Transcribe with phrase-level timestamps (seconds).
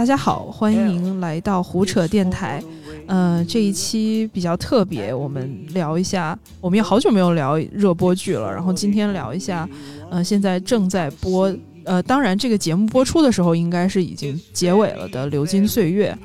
[0.00, 2.62] 大家好，欢迎来到胡扯电台。
[3.06, 8.50] 呃，这一期比较特别，我们聊一下，我们也好久没有聊热播剧了。
[8.50, 9.68] 然后今天聊一下，
[10.10, 16.16] 呃，现在正在播，呃，当然这个节目播出的时候应该是已经结尾了的《流金岁月》。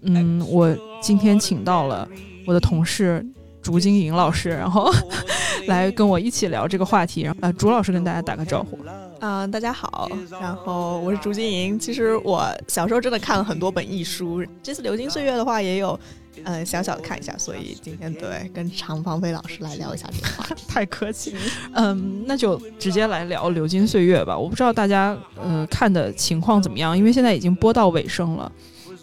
[0.00, 2.08] 嗯，我今天请到了
[2.46, 3.22] 我的同事
[3.60, 4.90] 竹金莹老师，然后
[5.68, 7.20] 来跟我一起聊这个话题。
[7.24, 8.78] 然后，呃，竹老师跟大家打个招呼。
[9.20, 10.08] 嗯，大家好，
[10.40, 11.78] 然后我是竹金莹。
[11.78, 15.98] 其实我小时候真的看了很多本艺书，这次《流金岁月》的话也有，
[16.44, 17.36] 呃，小小的看一下。
[17.36, 21.34] 所以今天对跟常芳菲老师来聊一下这个话题， 太客气。
[21.74, 24.38] 嗯，那就直接来聊《流金岁月》吧。
[24.38, 28.52] 我不知道大家呃看的情况怎么样，因为现在已经播到尾声了。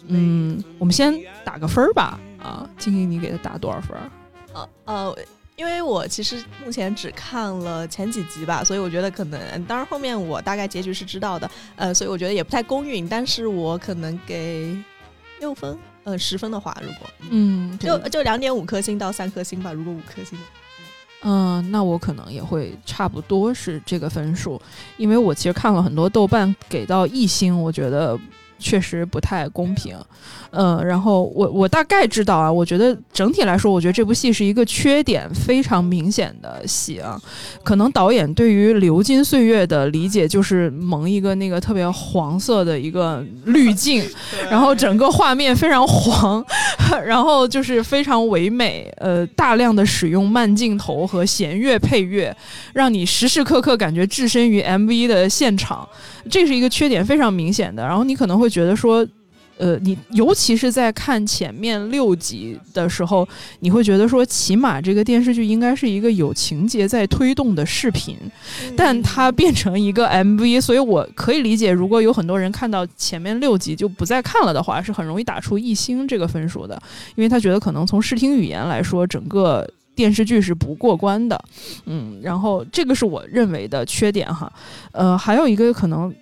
[0.06, 2.18] 嗯，我们先打个分儿吧。
[2.42, 3.96] 啊，金莹，你给他打多少分？
[4.54, 5.16] 呃呃。
[5.56, 14.76] 因为我其实目前只看了前几集吧，所以我觉得可能，当然后面我大概结局是知道的，呃，所以我觉得也不太公允，但是我可能给
[15.40, 20.38] 六分，呃，十分的话，如果，嗯，就就两点五颗星到三颗星吧，如果五颗星，
[21.22, 24.60] 嗯，那我可能也会差不多是这个分数，
[24.98, 28.18] 因为我其实看了很多豆瓣给到一星，我觉得。
[28.58, 29.96] 确实不太公平，
[30.50, 37.20] 嗯，然后我我大概知道啊，我觉得整体来说，我觉得这部戏是一个缺点非常明显的戏啊，
[37.62, 44.02] 可能导演对于流金岁月的理解就是蒙一个那个特别黄色的一个滤镜，
[44.50, 46.44] 然后整个画面非常黄，
[47.04, 52.34] 然后就是非常唯美，呃，大量的使用慢镜头和弦乐配乐，
[52.72, 55.86] 让你时时刻刻感觉置身于 MV 的现场。
[56.28, 59.06] 这是一个缺点非常明显的，然后你可能会觉得说，
[59.58, 63.26] 呃，你尤其是在看前面六集的时候，
[63.60, 68.16] 你会觉得说，起码这个电视剧应该是一个有情节在推动的视频，
[68.76, 76.80] 但它变成一个 MV，所以我可以理解，如果有很多人看到前面六集就不再看了的话，是很容易打出一星这个分数的，
[77.14, 79.66] 因为他觉得可能从视听语言来说，整个。
[79.96, 81.42] 电视剧是不过关的，
[81.86, 84.52] 嗯，然后这个是我认为的缺点哈，
[84.92, 86.14] 呃，还有一个可能。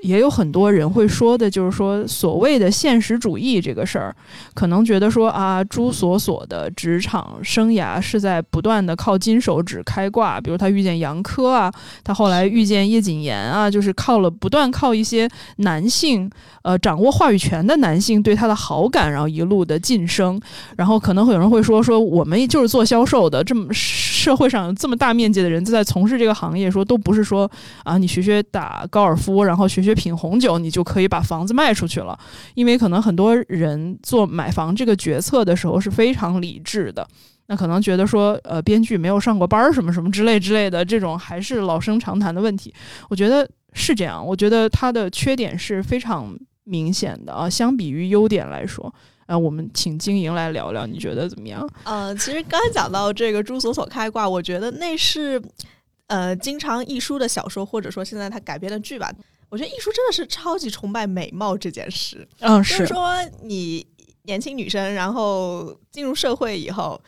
[0.00, 4.14] 也有很多人会说的，就是说所谓的现实主义这个事儿，
[4.54, 11.72] 可能觉得说啊，朱锁锁的职场生涯是在不断的靠金手指开挂，比如他遇见杨科啊，
[12.04, 16.30] 他后来遇见叶谨言啊，就是靠了不断靠一些男性，
[16.62, 20.40] 呃，掌握话语权的男性对他的好感，然后一路的晋升。
[20.76, 27.50] 然后可能会有人会说，说我们就是做销售的，这么社会上这么大面积的人都在从事这个行业，说都不是说
[27.82, 29.87] 啊，你学学打高尔夫，然后学学。
[29.88, 32.18] 学品红酒，你就可以把房子卖出去了。
[32.54, 37.08] 因为可能很多人做买房这个决策的时候是非常理智的。
[37.46, 42.74] 那可能觉得说，呃，编剧没有上过班儿，什么什么之类之类的，这种还是老生常谈的问题。
[43.08, 44.22] 我觉得是这样。
[44.22, 47.48] 我觉得它的缺点是非常明显的啊。
[47.48, 48.94] 相比于优点来说，
[49.24, 51.66] 呃，我们请经营来聊聊，你觉得怎么样？
[51.84, 55.40] 呃，其实刚才讲到这个朱锁锁开挂，我觉得那是
[56.08, 59.10] 呃经常一书的小说，或者说现在他改编的剧吧。
[59.48, 62.26] 我觉得艺术真的是超级崇拜美貌这件事。
[62.40, 63.86] 嗯，是说你
[64.22, 67.00] 年轻女生，然后进入社会以后，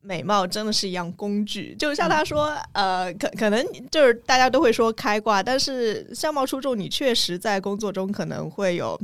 [0.00, 1.74] 美貌真的是一样工具。
[1.78, 9.00] 就像他说，呃，可可能就是大家都会说开挂，但是相貌出众，你确实在工作中可能会有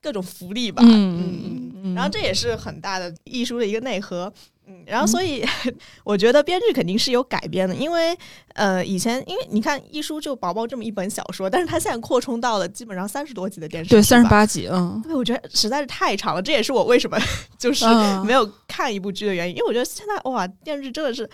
[0.00, 0.82] 各种福利吧。
[0.84, 1.94] 嗯嗯。
[1.94, 4.32] 然后这也是很大的艺术的一个内核。
[4.70, 5.44] 嗯，然后所以
[6.04, 8.16] 我觉得编剧肯定是有改编的，因为
[8.54, 17.18] 呃，以前因为你看一书就薄薄这么一本小说，但是它现在扩充到了基本上三十多集的电视剧，对，三十八集，嗯，对，我觉得实在是太长了，这也是我为什么
[17.58, 17.84] 就是
[18.24, 21.28] 没有看一部剧的原因，因为我觉得现在哇，电视剧真的是。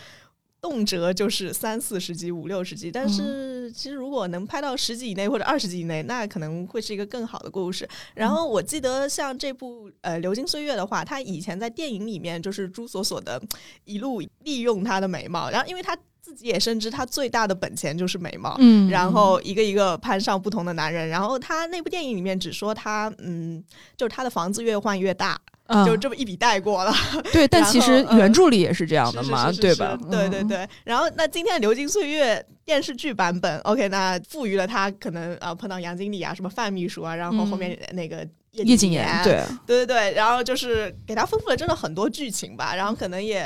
[0.69, 7.89] 动辄就是三四十集、五六十集，但是其实如果能拍到十集以内或者二十集以内，那可能会是一个更好的故事。
[8.15, 13.41] 然后我记得像这部呃《流金岁月》的话，他以前在电影里面就是朱锁锁的
[13.85, 21.09] 一路利用她的美貌，然后因为她自己也深知她最大的本钱就是美貌，嗯，然后一个一个攀上不同的男人。
[21.09, 23.63] 然后他那部电影里面只说他嗯，
[23.97, 25.41] 就是他的房子越换越大。
[25.85, 26.93] 就这么一笔带过了，
[27.33, 29.99] 对，但其实原著里也是这样的嘛，对吧？
[30.11, 30.69] 对对对。
[30.85, 39.43] 然后那今天的《流金岁月》电视剧版本，OK，那赋予了他可能啊碰到杨经理啊，什么范秘书啊，然后后面那个叶谨言，对。
[39.67, 43.45] 对对对，然后就是给他丰富了真的很多剧情吧，然后可能也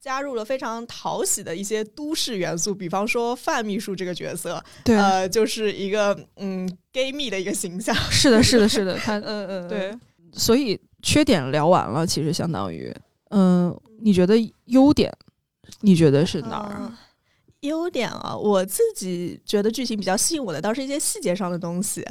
[0.00, 9.68] 加入了非常讨喜的一些都市元素，比方说范秘书这个角色，对，呃，就是一个嗯 gay 蜜的一个形象，是的，是的，是的， 他嗯嗯。
[9.68, 9.94] 对，
[10.32, 10.80] 所以。
[11.02, 12.94] 缺点聊完了，其实相当于，
[13.30, 14.34] 嗯，你觉得
[14.66, 15.12] 优点，
[15.80, 16.92] 你觉得是哪儿？
[17.60, 22.02] 优点啊，我自己觉得剧情比较吸引我的，倒是一些细节上的东西。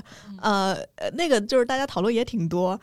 [0.42, 0.78] 呃，
[1.14, 2.80] 那个就是大家讨论也挺多，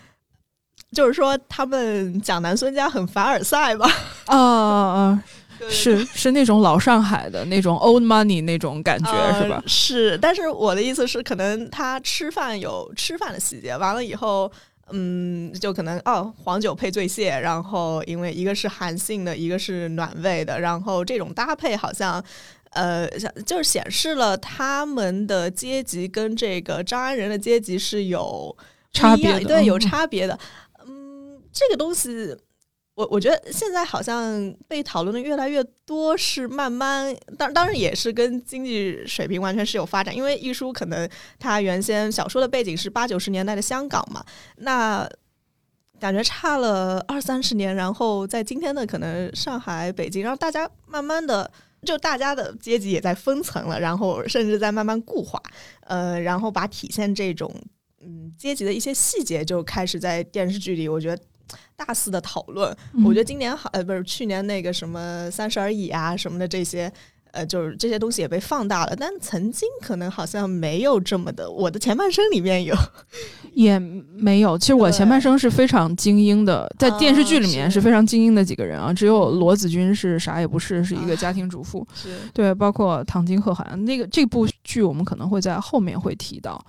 [0.91, 3.88] 就是说他们讲南孙家很凡尔赛吧？
[4.26, 5.23] 啊啊啊！
[5.70, 9.62] 是是那种老上海的那种 old money 那种感觉是吧？
[9.67, 14.50] 是，但是我的意思是，可能他吃饭有吃饭的细节，完了以后。
[14.93, 22.23] 嗯，就可能哦，黄酒配醉蟹，然后因为一个是寒性的，一个是暖胃的，然后这种搭配好像，
[22.71, 23.09] 呃，
[23.44, 28.56] 就是显示了他们的阶级跟这个张安仁的阶级是有
[28.93, 30.38] 差别的，对，有差别的。
[30.87, 32.37] 嗯，这个东西。
[32.96, 41.06] 我我觉得现在好像被讨论的越来越多，是慢慢，当当然也是跟经济水平完全是有发展，因为一书可能
[41.38, 44.25] 它原先小说的背景是八九十年代的香港嘛，
[44.56, 45.06] 那
[46.00, 51.50] 感觉差了二三十年，然后在今天的可能上海、北京，然后大家慢慢的
[51.82, 55.38] 就大家的阶级也在分层了，然后甚至在慢慢固化，
[55.82, 57.54] 呃，然后把体现这种
[58.00, 61.22] 嗯阶级的一些细节就开始在电视剧里，我觉得。
[61.76, 66.90] 大肆的讨论，我觉得今年好呃不是去年那个什么三十而已啊什么的这些，
[67.32, 71.50] 呃就是这些东西也被放大了，但曾经可能好像没有这么的。
[71.50, 72.75] 我的前半生里面有，
[73.52, 74.56] 也没有。
[74.56, 81.87] 其实我前半生是非常精英的，在电视剧里面是非常精英的几个人啊，只有罗子君是啥也不是，是一个家庭主妇。
[82.32, 86.64] 对，包括唐晶、贺涵那个这部剧，我们可能会在后面会提到。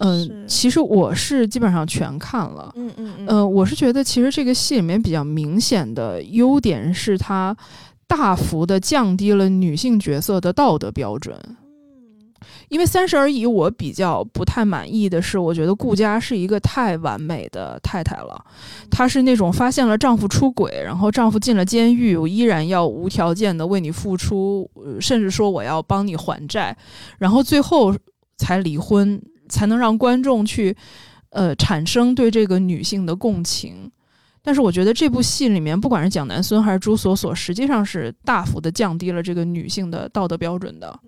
[0.00, 2.72] 嗯，其实我是基本上全看了。
[2.74, 3.26] 嗯嗯嗯。
[3.26, 7.54] 呃，我是觉得其实这个戏里面比较明显的优点是它
[8.06, 11.38] 大幅的降低了女性角色的道德标准。
[12.70, 18.42] 因为《三十而已》，我比较不太满意的是，我觉得顾佳是一个太完美的太太了。
[18.90, 24.70] 她是那种发现了丈夫出轨，然后丈夫进了监狱，我依然要无条件的为你付出，
[25.00, 26.74] 甚至说我要帮你还债，
[27.18, 27.94] 然后最后
[28.38, 29.20] 才离婚。
[29.50, 30.74] 才能让观众去，
[31.28, 33.90] 呃，产生对这个女性的共情。
[34.42, 40.98] 但是我觉得这部戏里面，不管是蒋南孙还是朱锁锁，实际上是大幅的降低了这个女性的道德标准的。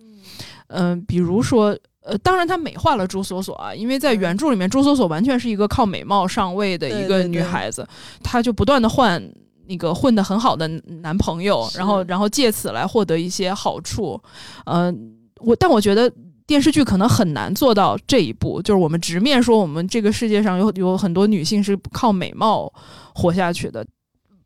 [0.66, 7.88] 嗯，比如说，呃，当然他美化了朱锁锁啊，因为在原著里面，朱锁锁完全是一个靠美貌上位的一个女孩子，
[8.22, 9.22] 她就不断的换
[9.66, 10.68] 那个混得很好的
[11.00, 14.20] 男朋友，然后然后借此来获得一些好处。
[14.66, 16.12] 嗯，我但我觉得。
[16.52, 22.70] 电视剧可能很难做到这一步，就是我们直面说，我们这个世界上有有很多女性是靠美貌
[23.14, 23.82] 活下去的，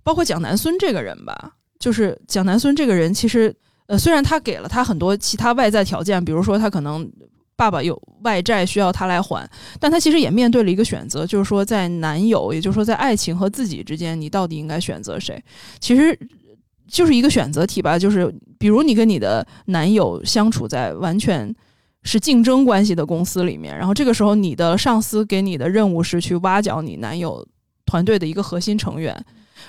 [0.04, 1.56] 包括蒋南孙这个人吧。
[1.80, 3.52] 就是蒋南孙这个人，其实
[3.88, 7.10] 呃，虽然他给了他很多其他外在条件，比如说他可能
[7.56, 9.50] 爸爸有外债需要他来还，
[9.80, 15.42] 但他其实也面对了一个选择，就是说在男友，也就是说在爱情和自己之间，你到底应该选择谁？
[15.80, 16.16] 其实
[16.86, 17.98] 就是一个选择题吧。
[17.98, 21.52] 就是比如你跟你的男友相处在完全。
[22.06, 27.44] 是竞争关系的公司里面，然后这个时候你的上司给你的任务是去挖角你男友
[27.84, 29.12] 团队的一个核心成员，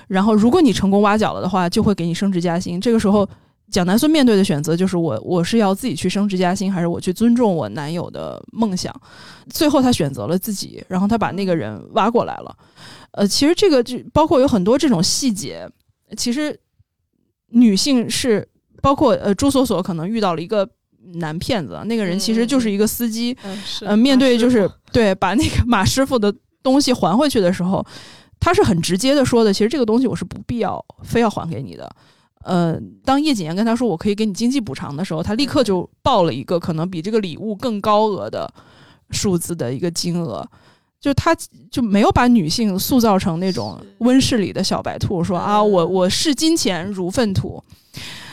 [0.08, 2.80] 然后如果你成功挖角了的话，就会给你升职加薪。
[2.80, 3.28] 这个时候，
[3.72, 8.94] 蒋南孙面对的选择就是我我是要自己去升职加薪，还是我去尊重我男友的梦想？
[9.50, 12.56] 最后他选择了自己，然后他把那个人挖过来了。
[13.14, 15.68] 呃，其实这个就包括有很多这种细节，
[16.16, 16.60] 其实
[17.48, 18.48] 女性是
[18.80, 20.70] 包括呃朱锁锁可能遇到了一个。
[21.16, 23.36] 男骗子，那个人其实就是一个司机。
[23.82, 27.86] 呃，面对就是对把那个马师傅的东西还回去的时候，
[28.40, 31.90] 他是很直接的说的，其实这个东西我是不必要非要还给你的。
[32.44, 38.50] 呃，当叶谨言跟他说我可以给你经济补偿的时候，他立刻就报了一个可能比这个礼物更高额的
[39.10, 40.48] 数字的一个金额，
[41.02, 41.36] 就他
[41.70, 47.62] 就没有把女性塑造成那种温室里的小白兔，说啊，我我视金钱如粪土。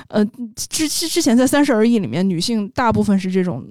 [0.09, 0.25] 呃，
[0.57, 3.65] 之之之前在《三十而已》里面，女性大部分是这种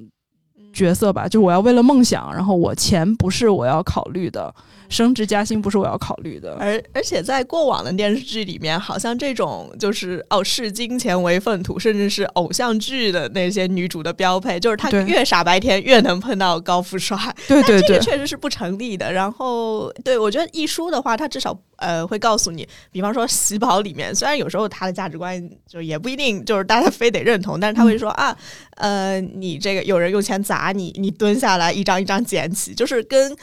[0.73, 4.53] 角色吧，就是我要为了梦想，然后我钱不是我要考虑的。
[4.89, 17.17] 升职加薪不是我要考虑的，而而且在过往的电视剧里面，好像这种就是哦视金钱为粪土，甚至是偶像剧的那些女主的标配，就是她越傻白甜越能碰到高富帅。
[17.47, 19.11] 对 对对，这个确实是不成立的。
[19.11, 28.35] 然后，对我觉得一书的话，他至少呃会告诉你，比方说喜宝里面，虽然有时候他的价值观就也不一定就是大家非得认同，但是他会说啊，
[28.77, 33.35] 呃，你这个有人用钱砸你，你蹲下来一张一张捡起，就是跟。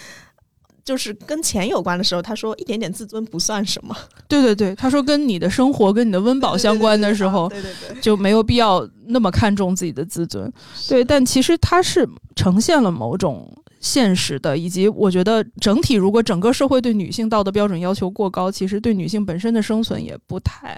[0.90, 3.96] 就是跟钱有关的时候，他说一点点自尊不算什么。
[4.26, 10.52] 对对对，他说跟你的生活、跟你的温饱相关的时候，对对对，就没有必要那么看重自己的自尊。
[10.88, 12.04] 对，但其实他是
[12.34, 20.76] 呈现了某种现实的，以及我觉得整体，如果整个社会对女性道德标准要求过高，其实对女性本身的生存也不太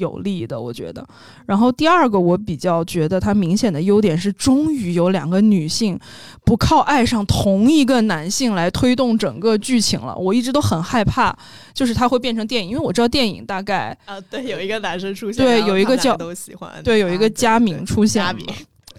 [0.00, 1.06] 有利的，我觉得。
[1.46, 5.96] 然后第二个，我比较觉得它明显的优点是，终于有两个女性
[6.44, 10.16] 不靠爱上同一个男性来推动整个剧情了。
[10.16, 11.36] 我一直都很害怕，
[11.74, 18.46] 就是它会变成电影，因为我知道电影大概啊， 对，有一个男生出现，对，有一个叫都喜欢，对，有一个佳敏出现，佳敏，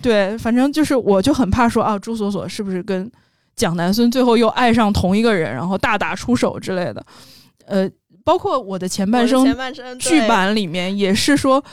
[0.02, 3.12] 对，反正就是我就很怕说啊，朱锁锁是不是跟
[3.56, 7.06] 蒋南孙最后又爱上同一个人，然后大打出手之类的，
[7.66, 7.90] 呃。
[8.24, 9.46] 包括我的前半生
[10.00, 11.64] 剧版里面也是说，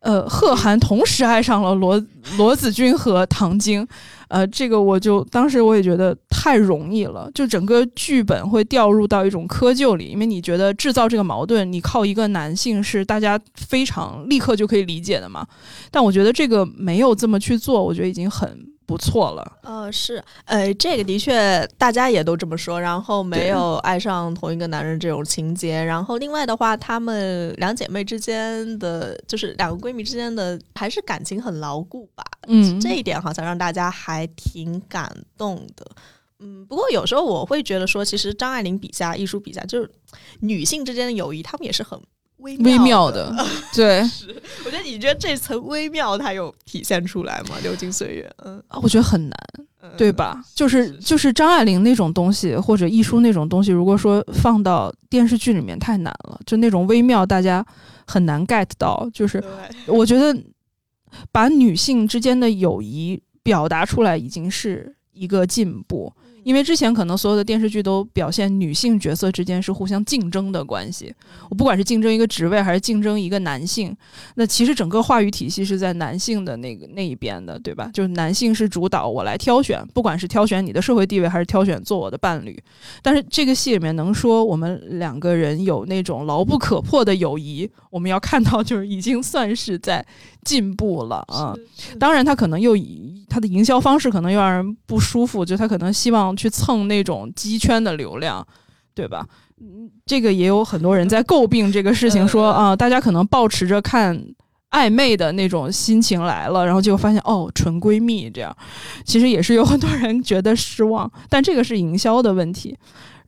[0.00, 2.02] 呃，贺涵同时爱上了罗
[2.36, 3.86] 罗子君和唐晶，
[4.28, 15.46] 呃，这个我就当时我也觉得太容易了，就整个剧本会掉入到一种窠臼里，因为你觉得制造这个矛盾，你靠一个男性是大家非常立刻就可以理解的嘛？
[15.90, 18.75] 但我觉得这个没有这么去做，我觉得已经很。
[18.86, 35.84] 不错了，呃，是，呃，这个的确大家也都这么说，然后没有爱上同一个男人这种情节，然后另外的话，她们两姐妹之间的，就是两个闺蜜之间的，还是感情很牢固吧，嗯，这一点好像让大家还挺感动的，
[36.38, 39.90] 嗯，不过有时候我会觉得说，其实张爱玲笔下、艺术笔下，就是
[40.38, 42.00] 女性之间的友谊，她们也是很。
[42.38, 43.34] 微妙的，
[43.74, 44.00] 对，
[44.64, 47.56] 我觉得你觉得这层微妙它有体现出来吗？
[47.62, 49.36] 流金岁月，嗯，我觉得很难，
[49.96, 50.44] 对吧？
[50.54, 57.64] 就是就是张爱玲那种东西，或者艺术那种东西，如果说放到电视剧里面太难了，就那种微妙，大家
[58.06, 59.08] 很难 get 到。
[59.12, 59.42] 就是
[59.86, 60.36] 我觉得
[61.32, 66.12] 把女性之间的友谊表达出来，已经是一个进步。
[66.46, 71.12] 因为之前可能所有的电视剧都表现女性角色之间是互相竞争的关系，
[71.50, 73.92] 我不管是竞争一个职位还是竞争一个男性，
[74.36, 77.90] 那其实整个话语体系是在男性的那个那一边的，对吧？
[77.92, 82.56] 就是男性是主导，我来挑选，不管是挑选你的社会地位还是挑选做我的伴侣。
[83.02, 90.06] 但是这个戏里面能说我们两个人有那种牢不可破的友谊，我们要看到就是已经算是在
[90.46, 91.54] 进步了啊。
[91.98, 96.16] 当然，他可能又以他的营销方式可能又让人不舒服，就他可能希望。
[96.36, 98.46] 去蹭那种鸡圈的流量，
[98.94, 99.26] 对吧？
[99.60, 104.22] 嗯，这个也有很多人在诟病这个事情，说啊，大家可能保持着看
[104.70, 108.54] 暧昧的那种心情来了，然后结果发现哦，纯闺蜜这样，
[109.04, 111.10] 其实也是有很多人觉得失望。
[111.28, 112.76] 但这个是营销的问题。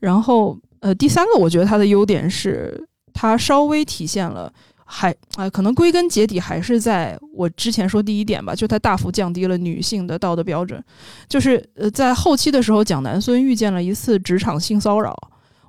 [0.00, 4.52] 然后，呃，第三个，我觉得它的优点是它稍微体现了。
[4.90, 10.82] 还啊，可能归根结底还是在我之前说第一点吧，就它大幅降低了女性的道德标准。
[11.28, 15.14] 就是呃，在后期的时候，蒋南孙遇见了一次职场性骚扰，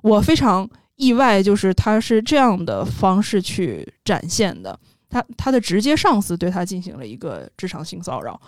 [0.00, 4.78] 我非常意外，就是他是这样的方式去展现的。
[5.10, 8.40] 他他的直接上司对他进行了一个职场性骚扰。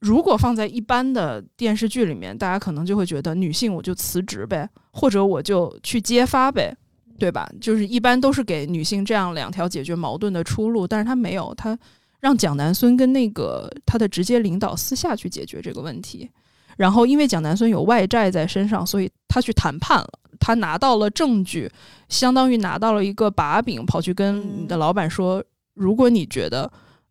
[0.00, 6.76] 如果放在一般的电视剧里面，大家可能就会觉得女性我就辞职呗，或者我就去揭发呗。
[7.18, 7.50] 对吧？
[7.60, 11.76] 就是一般都是给女性这样两条解决矛盾的出路，但是他没有，他
[12.20, 16.30] 让蒋南孙跟那个他的直接领导私下去解决这个问题。
[16.76, 21.70] 然后因为蒋南孙有外债在身上，所以他去谈判了，他拿到了证据，
[22.08, 25.42] 相当于拿到了一个把柄，跑去跟你的老板说，
[25.74, 26.70] 如果你觉得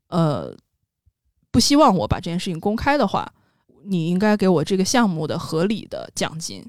[0.10, 0.56] 呃
[1.50, 3.28] 不希望我把这件事情公开的话，
[3.86, 6.64] 你应该给我这个项目的合理的奖金。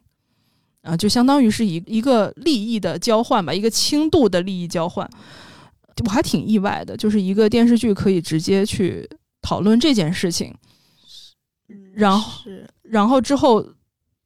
[0.87, 5.09] 啊，就相当于是一一个利益的交换吧，一个轻度的利益交换，
[6.05, 9.09] 我还挺意外的，就是一个电视剧可以直接去
[9.43, 10.55] 讨论这件事情，
[11.93, 12.43] 然后，
[12.83, 13.67] 然后之后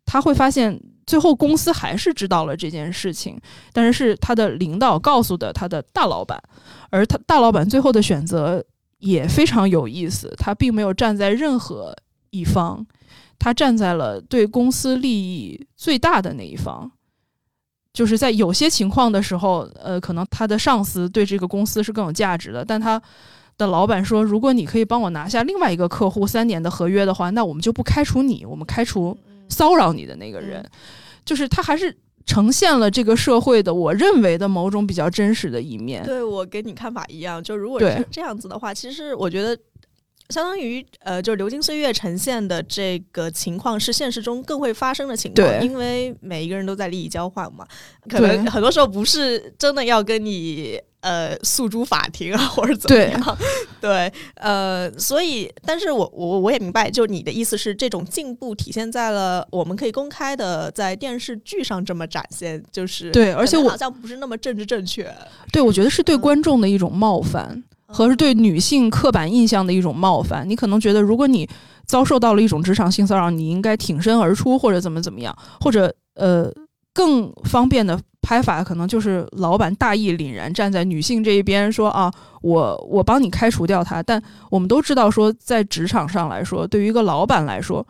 [0.04, 3.40] 他会发现，最后公司还是知道了这件事情，
[3.72, 6.38] 但是是他的领导告诉的他的大老板，
[6.90, 8.62] 而他大老板最后的选择
[8.98, 11.96] 也非常有意思，他并没有站在任何
[12.28, 12.86] 一方。
[13.40, 16.92] 他站在了对公司利益最大的那一方，
[17.94, 23.00] 就是在有些情况的时候，呃，可能他的上司对这个公司是更有价值的，但他
[23.56, 29.16] 的老板说，如果你可以帮我拿下另外一个客户三年的合约的话，那我们就不开除你，我们开除
[29.48, 30.62] 骚扰你的那个人，
[31.24, 36.04] 就是他还是呈现了这个社会的我认为的某种比较真实的一面。
[36.04, 39.58] 对我跟你看法一样，就如果是这样子的话，其实我觉得。
[40.30, 47.66] 相当于呃，就是流金岁月呈现的这个情况是现实中更会发生的情况，因为每一个人都在利益交换嘛，
[48.08, 53.38] 可能很多时候不是真的要跟你呃诉诸法庭啊或者怎么样，
[53.80, 65.12] 对，呃，所以，但是我我我也明白，就你的意思是这种进步体现在了我们可以公开的在电视剧上这么展现，就是对，而且我好像不是那么政治正确，
[65.52, 67.62] 对我觉得是对观众的一种冒犯。
[67.92, 70.48] 和是对女性刻板印象的一种冒犯。
[70.48, 71.48] 你可能觉得，如果你
[71.86, 76.52] 遭受到了一种职场性骚扰，你应该挺身而出，或者怎么怎么样，或者呃，
[76.94, 84.02] 更方便的拍法，可能就是老板大义凛然站在女性这一边，说啊，我我帮你开除掉他。
[84.02, 87.86] 但我们都知道，说在职场上来说，对于一个老板来说，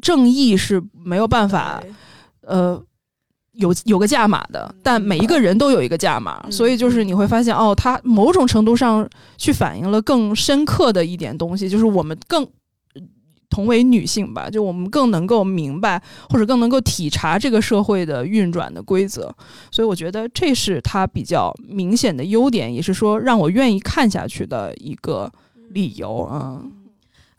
[0.00, 1.82] 正义是没有办法，
[2.42, 2.82] 呃。
[3.52, 9.06] 有有个价码的，但每一个人都有一个价码，所以就是你会发现，哦，它某种程度上
[9.36, 12.46] 去反映了更深刻的一点东西，就是我们更
[13.50, 19.30] 同为女性吧，就我们更能够明白或者更能够体察这个社会的运转的规则，
[19.70, 25.30] 所以我觉得这是它比较明显的优点，也是说让我愿意看下去的一个
[25.68, 26.62] 理由啊。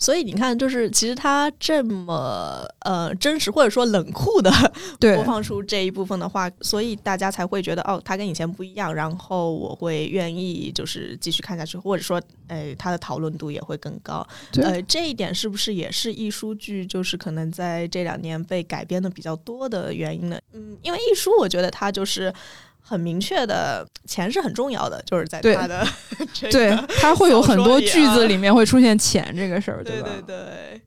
[0.03, 4.51] 所以你看，就是其实他这么呃真实或者说冷酷的
[4.99, 14.27] 播放出这一部分的话，所以大家才会觉得哦，他跟以前不一样，然后我会愿意就是继续看下去，或者说，呃，他的讨论度也会更高。
[14.61, 20.37] 呃，这一点是不是也是艺术剧就是可能在这两年被改编的比较多的原因呢？
[20.51, 22.33] 嗯，因为艺术，我觉得它就是。
[22.85, 25.87] 很明确的，钱是很重要的，就是在他的
[26.51, 30.09] 对，他会有很多句子里面会出现钱这个事儿，对吧？
[30.27, 30.81] 对对。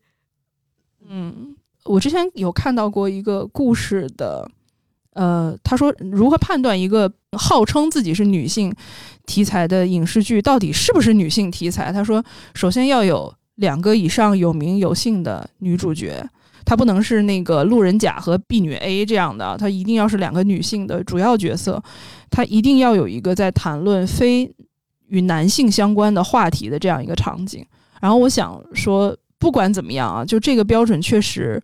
[1.09, 4.49] 嗯，我之前有看到过一个故事的，
[5.15, 8.75] 呃，他说如何判断一个号称自己是女性
[9.25, 11.91] 题材的影视剧到底是不是女性题材？
[11.93, 12.23] 他说，
[12.55, 16.29] 首先要有两个以上有名有姓的女主角。
[16.67, 21.81] 她不能是那个路人甲和婢女 A 这样的，她一定要是两个女性的主要角色，
[22.29, 24.53] 她一定要有一个在谈论非
[25.07, 27.65] 与男性相关的话题的这样一个场景。
[28.01, 31.63] 然后我想说，不管怎么样啊，就这个标准确实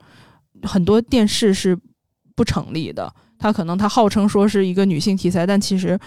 [0.62, 1.76] 很多电视是
[2.36, 3.12] 不成立的。
[3.40, 5.98] 它可能它号称说是一个女性题材，但其实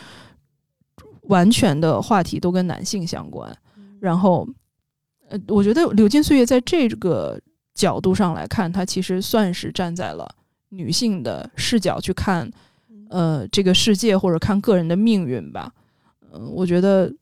[1.23, 3.53] 完全的话题都跟男性相关。
[3.99, 4.47] 然后，
[5.27, 7.37] 呃，我觉得《流金岁月》在这个。
[7.75, 10.27] 角度上来看，它其实算是站在了
[10.69, 12.49] 女性的视角去看，
[13.09, 15.71] 呃，这个世界或者看个人的命运吧。
[16.31, 17.13] 嗯，我觉得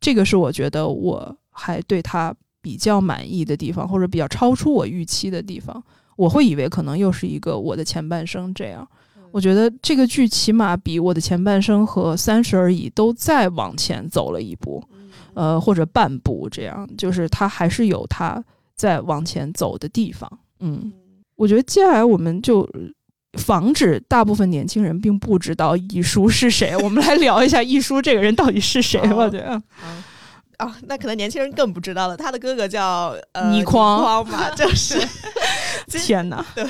[0.00, 5.82] 这个是我觉得我还对他比较满意的地方，或者比较超出我预期的地方。
[6.16, 8.86] 我会以为可能又是一个我的前半生这样。
[9.30, 14.82] 我觉得这个剧起码比我的前半生和三十而已都再往前走了一步，
[15.34, 18.42] 呃，或者半步这样，就是它还是有它。
[18.80, 20.26] 在往前走的地方，
[20.60, 20.90] 嗯，
[21.36, 22.66] 我觉得接下来我们就
[23.38, 28.98] 防止大部分年轻人并不知道易舒是谁， 我们来聊一下易舒这个人到底是谁。
[29.12, 29.62] 我觉得，
[30.58, 32.16] 哦，那可能年轻人更不知道了。
[32.16, 34.98] 他的哥哥叫呃倪匡嘛，就是。
[35.88, 36.44] 天哪！
[36.54, 36.64] 对，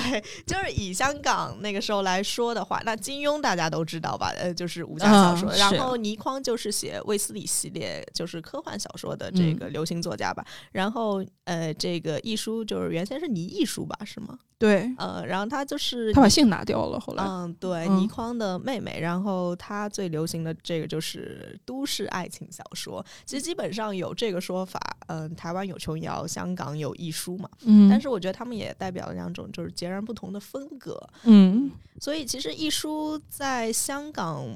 [0.46, 4.32] 就是以香港那个时候来说的话，那金庸大家都知道吧？
[4.38, 5.52] 呃，就是武侠小说。
[5.52, 10.44] 然后倪匡就是写卫斯理系列，就是科幻小说的这个流行作家吧。
[10.72, 13.96] 然后呃，这个易书就是原先是倪易书吧？
[14.04, 14.38] 是吗？
[14.58, 18.98] 对，呃，然后他就是他把姓拿掉了，后来，嗯，对，倪匡的妹妹。
[19.00, 23.02] 然后他最流行的这个就是都市爱情小说。
[23.24, 27.48] 其实基本上有这个说法，嗯，台湾有琼瑶，香港有易书嘛。
[27.64, 31.00] 嗯，但是我觉得他们也代表了两种就是截然不同的风格。
[31.24, 34.46] 嗯，所以其实一书在香港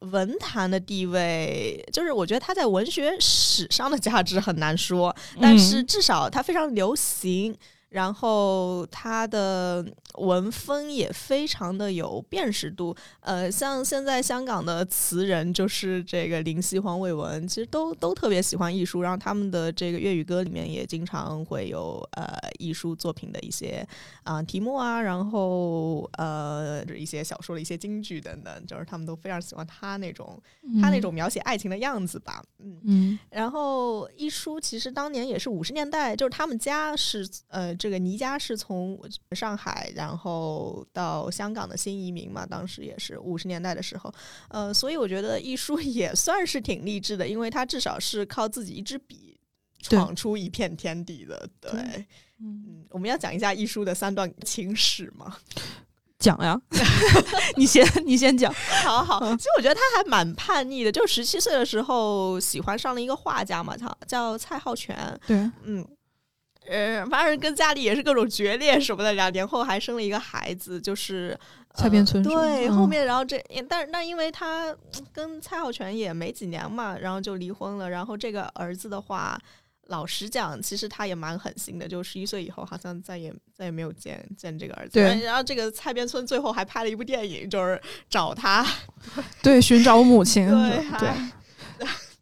[0.00, 7.56] 文坛的地位，就是我觉得他在文学史上的价值很难说，但是至少他非常流行。
[7.94, 23.86] 然后他的文风也非常的有辨识度，呃，像现在香港的词人就是这个林夕、黄伟文，其实都都特别喜欢艺术，然后他们的这个粤语歌里面也经常会有呃艺术作品的一些
[24.24, 30.36] 啊题目啊，然后呃一些小说的一些京剧等等，就是他们都非常喜欢他那种
[30.82, 31.00] 他那。
[31.00, 32.80] 种描写爱情的样子吧，嗯。
[32.82, 37.72] 嗯，然后一书其实当年也是五十年代，就是他们家是呃。
[37.84, 38.98] 这个倪家是从
[39.32, 44.10] 上海，然后到香港的新移民嘛，当时也是五十年代的时候，
[44.48, 49.38] 呃，所以我觉得易书 也算是挺励志的，因为他至少是靠自己一支笔
[49.80, 51.46] 闯出一片天地的。
[51.60, 51.70] 对，
[52.40, 55.36] 嗯，我们要讲一下易书的三段情史吗？
[56.18, 56.58] 讲呀，
[57.58, 58.50] 你先，你先讲。
[58.82, 64.96] 好好，其实我觉得他还蛮叛逆的，就十七岁的时候喜欢上了一个画家嘛，他叫蔡浩全。
[65.26, 65.86] 对，嗯。
[66.66, 69.12] 呃，反正跟家里也是各种决裂什么的。
[69.12, 71.38] 两年后还生了一个孩子，就是
[71.74, 72.22] 蔡边村。
[72.22, 74.74] 对，后面然后这，但是那因为他
[75.12, 77.90] 跟蔡浩全也没几年嘛，然后就离婚了。
[77.90, 79.38] 然后这个儿子的话，
[79.88, 84.92] 老实讲，其实他也蛮狠心的，就十一岁以后好像再也再也没有见见这个儿子。
[84.92, 88.66] 对，然后这个蔡边村最后还拍了一部电影，就是找他，
[89.42, 90.48] 对，寻找母亲。
[90.98, 91.12] 对。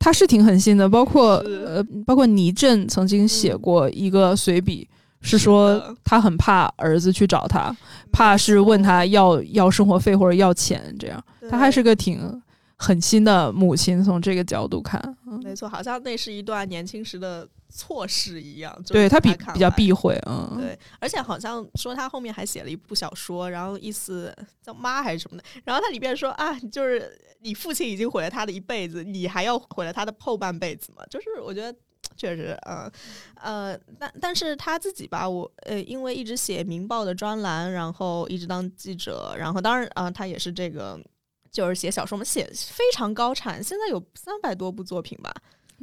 [0.02, 1.36] 他是挺狠心的，包括
[1.66, 4.88] 呃，包括倪震曾经写过一个随笔，
[5.20, 7.72] 是说他很怕儿子去找他，
[8.10, 11.22] 怕是问他要要生活费或者要钱这样。
[11.48, 12.41] 他还是个挺
[12.82, 15.00] 狠心的母亲，从这个角度看，
[15.44, 18.76] 没错，好像那是一段年轻时的错事一样。
[18.88, 31.04] 对他比比较避讳，嗯，对，而且好像说他后面还写了一部小说，然后意思叫妈还是什么的，然后他里边说啊，就是你父亲已经毁了他的一辈子，你还要毁了他的后半辈子嘛？
[31.08, 31.78] 就是我觉得。
[32.14, 32.90] 确实，嗯，
[33.40, 41.00] 呃，但但是他自己吧，我呃，因为一直写《明报》的专栏，然后一直当记者，然后当然啊，他也是这个，
[41.52, 45.30] 就是写小说嘛，写非常高产，现在有三百多部作品吧，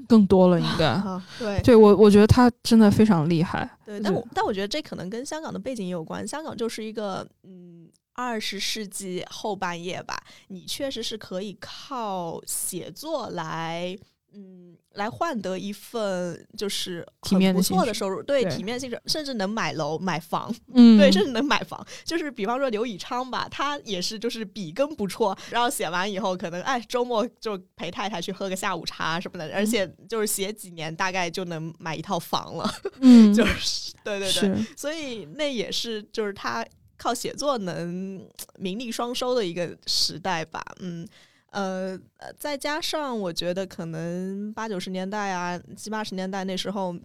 [0.08, 1.00] 更多了应该。
[1.38, 3.70] 对，对我我觉得他真的非常厉害。
[3.86, 13.98] 对，但我但我觉得这可能跟香港的背景也有关，香港就是一个嗯，二十世纪后半叶吧，你确实是可以靠写作来。
[14.34, 21.86] 嗯，来换得一份就是体面不错的收入，对体面性质，甚至能买楼买房， 嗯，对，甚至能买房。
[22.04, 32.72] 就是比方说刘以昌吧，他也是就是笔耕不辍，然后写完以后，可能哎周末就陪太太去喝个下午茶什么的，而且就是写几年，大概就能买一套房了。
[33.02, 36.66] 嗯， 就是对对对，所以那也是就是他
[36.98, 41.08] 靠写作能名利双收的一个时代吧，嗯。
[41.52, 46.96] 呃呃，再加上我觉得可能八九十年代啊，七八十年代那时候，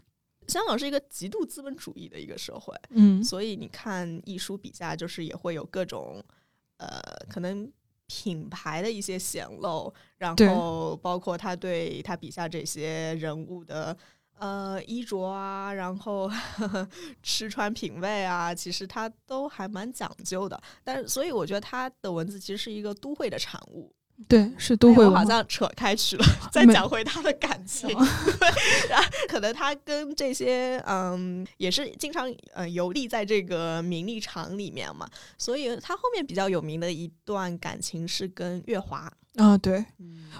[0.46, 6.22] 香港是一个极度资本主义的一个社会，嗯，所以你看艺术笔下就是也会有各种
[6.76, 7.70] 呃，可能
[8.06, 13.96] 品牌的一些显露，然后包括他对他笔下这些人物的
[14.38, 16.30] 呃衣着啊，然后
[17.22, 20.62] 吃穿品味啊，其实他都还蛮讲究的。
[20.82, 23.90] 但是，所以我觉得他的文字其实是一个都会的产物。
[24.28, 25.04] 对，是都会。
[25.08, 27.88] 好像扯开去了， 再讲回他的感情。
[27.90, 39.12] 对，然后可能他跟这些嗯，也是经常呃游历在这个名利场里面嘛，所以他后面比较有名的一段感情是跟月华。
[39.36, 39.84] 啊，对，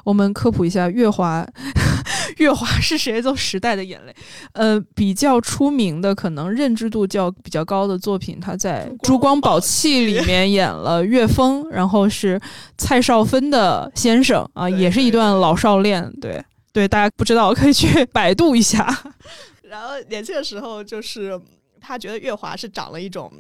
[0.05, 1.45] 我们科普一下，月华，
[2.39, 3.21] 月华是谁？
[3.21, 4.15] 做时代的眼泪。
[4.53, 12.41] 呃，比较出名的，可能认知度较比较高的作品，他在《珠光宝气》里面演了岳峰，然后是
[12.79, 16.13] 蔡少芬的先生啊，也是一段老少恋。
[16.21, 18.87] 对，对，大家不知道可以去 百度一下。
[19.69, 21.41] 然后年轻的时候，就是
[21.81, 23.33] 他觉得月华是长了一种。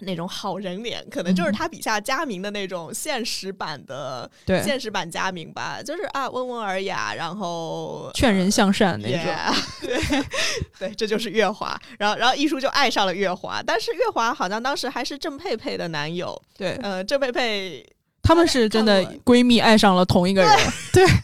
[0.00, 9.22] 那种好人脸，可能就是他笔下佳明的那种现实版的，对现实版佳明吧，就是啊温文尔雅，然后劝人向善那种，
[9.80, 10.24] 对
[10.78, 11.78] 对，这就是月华。
[11.98, 17.86] 然后然后艺术就爱上了月华，但是月华好像当时还是郑佩佩的男友，对，呃，郑佩佩
[18.22, 20.50] 他们是真的闺蜜爱上了同一个人，
[20.92, 21.04] 对。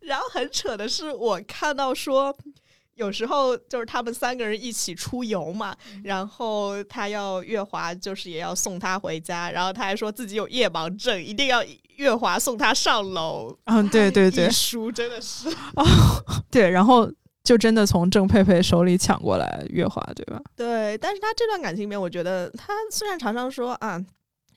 [0.00, 2.36] 然后很扯的是，我看到说。
[2.96, 11.64] 有时候就是他们三个人一起出游嘛，然后他要月华就是也要送他回家，然后他还说自己有夜盲症，一定要
[11.96, 13.56] 月华送他上楼。
[13.64, 15.84] 嗯，对对对， 书真的是 哦，
[16.50, 17.10] 对，然后
[17.42, 20.40] 就真的从郑佩佩手里抢过来月华，对吧？
[20.54, 24.00] 对，但是他这段感情里面，我觉得他虽然常常说啊，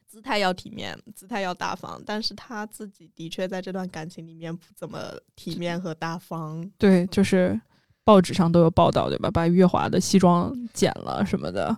[0.07, 6.69] 姿态要体面，姿态要大方，但是他自己的确在这段感情里面不怎么体面和大方。
[6.77, 7.59] 对，就是。
[8.07, 9.29] 报纸上都有报道，对吧？
[9.29, 11.77] 把月华的西装剪了什么的，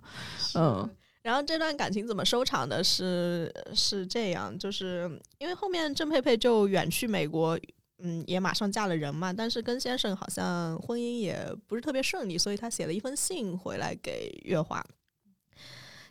[0.53, 0.87] 嗯。
[1.23, 2.83] 然后这段感情怎么收场的？
[2.83, 7.59] 是是这样，就是因为后面郑佩佩就远去美国，
[8.03, 9.33] 嗯，也马上嫁了人嘛。
[9.33, 14.85] 但是跟先生好像婚姻也不是特别顺利，所以他写了一封信回来给月华。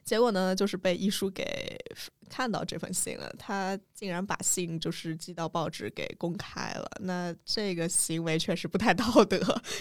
[0.09, 1.79] 结果呢，就是被一书给
[2.31, 3.31] 看到这封信了。
[3.39, 6.91] 他竟然把信就是寄到报纸给公开了。
[7.01, 9.39] 那这个行为确实不太道德。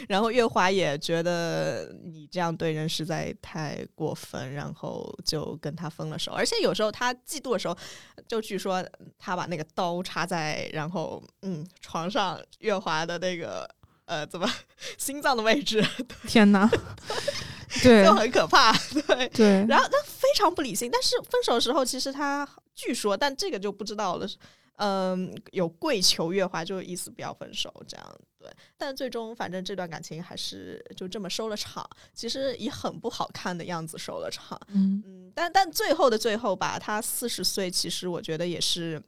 [0.09, 6.33] 然后月华也觉得你这样对人实在太过分，然后就跟他分了手。
[6.33, 7.77] 而且有时候他嫉妒的时候，
[8.27, 8.85] 就据说
[9.17, 13.65] 他把那个刀插在然后嗯床上月华的那个
[14.03, 14.45] 呃怎么
[14.97, 15.81] 心脏的位置。
[16.27, 16.69] 天哪！
[17.83, 18.71] 对，就很可怕。
[18.89, 20.89] 对对，然后他非常不理性。
[20.91, 24.27] 但是分手的时候，其实他据说，但这个就不知道了。
[24.79, 28.19] 嗯，有跪求月华，就意思不要分手这样。
[28.37, 31.83] 对，但最终反正这段感情还是就这么收了场。
[32.13, 34.55] 其实以很不好看的样子收了场。
[34.67, 39.01] 嗯嗯，但但最后的最后吧，他四十岁，其实我觉得也是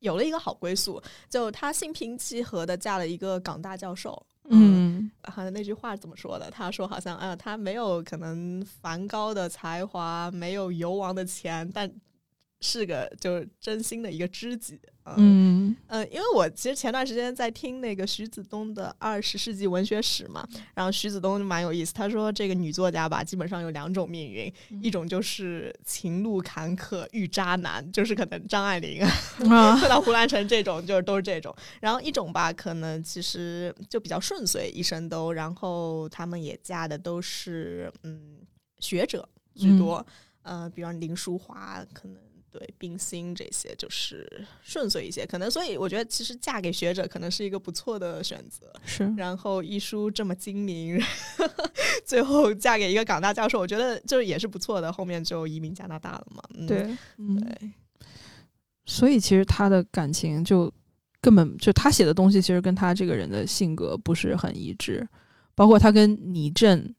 [0.00, 1.02] 有了一个好归宿。
[1.30, 4.26] 就他心平气和的嫁了一个港大教授。
[4.50, 6.50] 嗯，好像那句话怎么说的？
[6.50, 11.90] 他说好像，啊，他没有可能梵高的才华，没有游王的钱，但
[12.60, 14.80] 是个就是真心的一个知己。
[15.18, 31.54] 嗯嗯，因为我其实前段时间在听那个徐子东的《二十世纪文学史》嘛，然后徐子东就蛮有意思，他说这个女作家吧，基本上有两种命运，一种就是情路坎坷遇渣男，就是可能张爱玲啊， 碰到胡兰成这种，就是都是这种。
[31.80, 38.38] 然后一种吧，可能其实就比较顺遂，一生都，然后他们也嫁的都是嗯
[38.78, 40.04] 学者居多，
[40.42, 42.29] 呃，比方林淑华可能。
[42.52, 48.66] 对，冰心这些就是顺遂一些，可能所以我觉得其实嫁给学者可能是一个不错的选择。
[48.84, 51.00] 是，然后一书这么精明，
[52.04, 54.92] 最后嫁给一个港大教授，我觉得就是也是不错的。
[54.92, 56.42] 后面就移民加拿大了嘛。
[56.66, 56.82] 对，
[57.16, 57.70] 对。
[58.84, 60.72] 所以其实他的感情就
[61.20, 65.08] 根本就他写的东西，其实跟他这个人的性格不是很一致。
[65.54, 66.92] 包括他跟倪震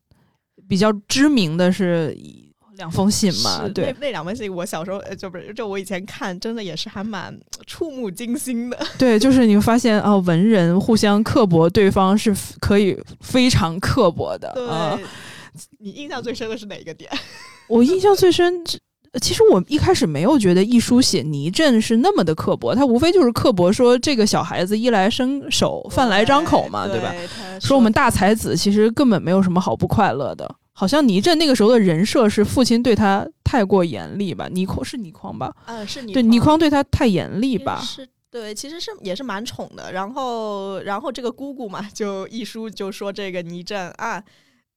[0.70, 2.18] 比较知名的是。
[2.82, 7.32] 两封信嘛，对，那两封信我小时候就不是，就我以前看，真的也是还蛮
[7.68, 8.80] 触目惊心的。
[8.98, 14.52] 对，就是你会发现啊，文人互相刻薄对方是可以非常刻薄的。
[14.56, 15.06] 对，
[15.78, 17.12] 你印象最深的是哪一个点？
[17.70, 18.64] 我印象最深，
[19.22, 27.14] 其实我一开始没有觉得一书写倪震是那么的刻薄，他无非就是刻薄说这个小孩子衣来伸手，饭来张口嘛，对吧？
[27.60, 30.56] 说我们大才子其实根本没有什么好不快乐的。
[30.74, 34.48] 好像倪震那个时候的人设是父亲对他太过严厉吧？
[34.50, 35.54] 倪匡是倪匡吧？
[35.66, 37.80] 嗯，是倪对倪匡对他太严厉吧？
[37.82, 39.92] 是对，其实是也是蛮宠的。
[39.92, 44.24] 然后，然后这个姑姑嘛，就一书就说这个倪震啊。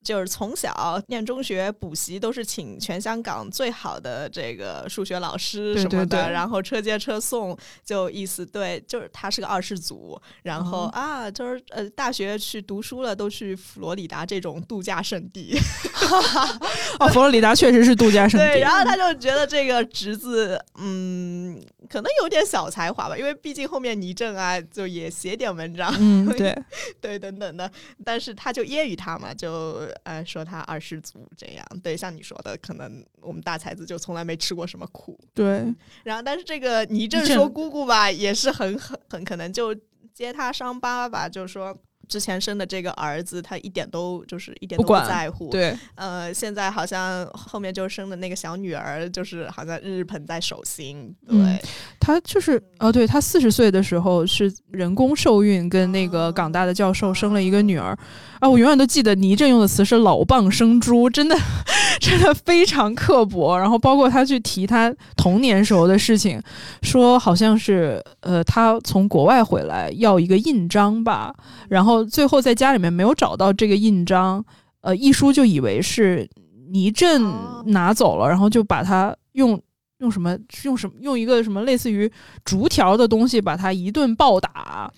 [0.04, 15.58] 就是从小念中学补习都是请全香港最好的这个数学老师什么的，然后车接车送，就意思对，就是他是个二世祖，然后啊，就是呃，大学去读书了都去佛罗里达这种度假胜地
[17.00, 18.46] 哦，佛罗里达确实是度假胜地。
[18.46, 26.54] 对，然后他就觉得这个侄子，嗯，可能有点小才华吧，因为毕竟后面倪震啊，就也写点文章，嗯， 对，
[27.00, 27.70] 对，等等的，
[28.04, 29.88] 但是他就揶揄他嘛，就。
[30.02, 35.64] 呃，说他二世祖这样，对，像你说的，可能我们大才子就从来没吃过什么苦，对。
[36.02, 39.74] 然后，但是这个倪震说姑姑吧，也是很很很可能就
[40.12, 41.76] 揭他伤疤吧，就是说。
[42.07, 45.48] 之前生的这个儿子，他一点都就是一点都不在乎。
[45.48, 51.16] 对，呃，现在好像后面就生的那个小女儿，就是好像日日捧在手心。
[51.26, 51.59] 对，
[52.04, 57.96] 他就是哦，对他四十岁的时候是人工受孕，跟那个港大的教授生了一个女儿。
[58.40, 61.34] 啊，我永远都记得倪震用的词是“老蚌生珠”，真的
[62.00, 63.58] 真的非常刻薄。
[63.58, 66.38] 然后包括他去提他童年时候的事情，
[66.82, 71.34] 说好像是呃，他从国外回来要一个印章吧，
[71.68, 71.94] 然后。
[72.04, 74.44] 最后在家里面没有找到这个印章，
[74.82, 76.28] 呃，一书就以为是
[76.70, 77.22] 倪震
[77.66, 79.60] 拿走了，然后就把它用
[80.04, 82.10] 用什么用什么用一个什么类似于
[82.44, 84.92] 竹条的东西把他一顿暴打。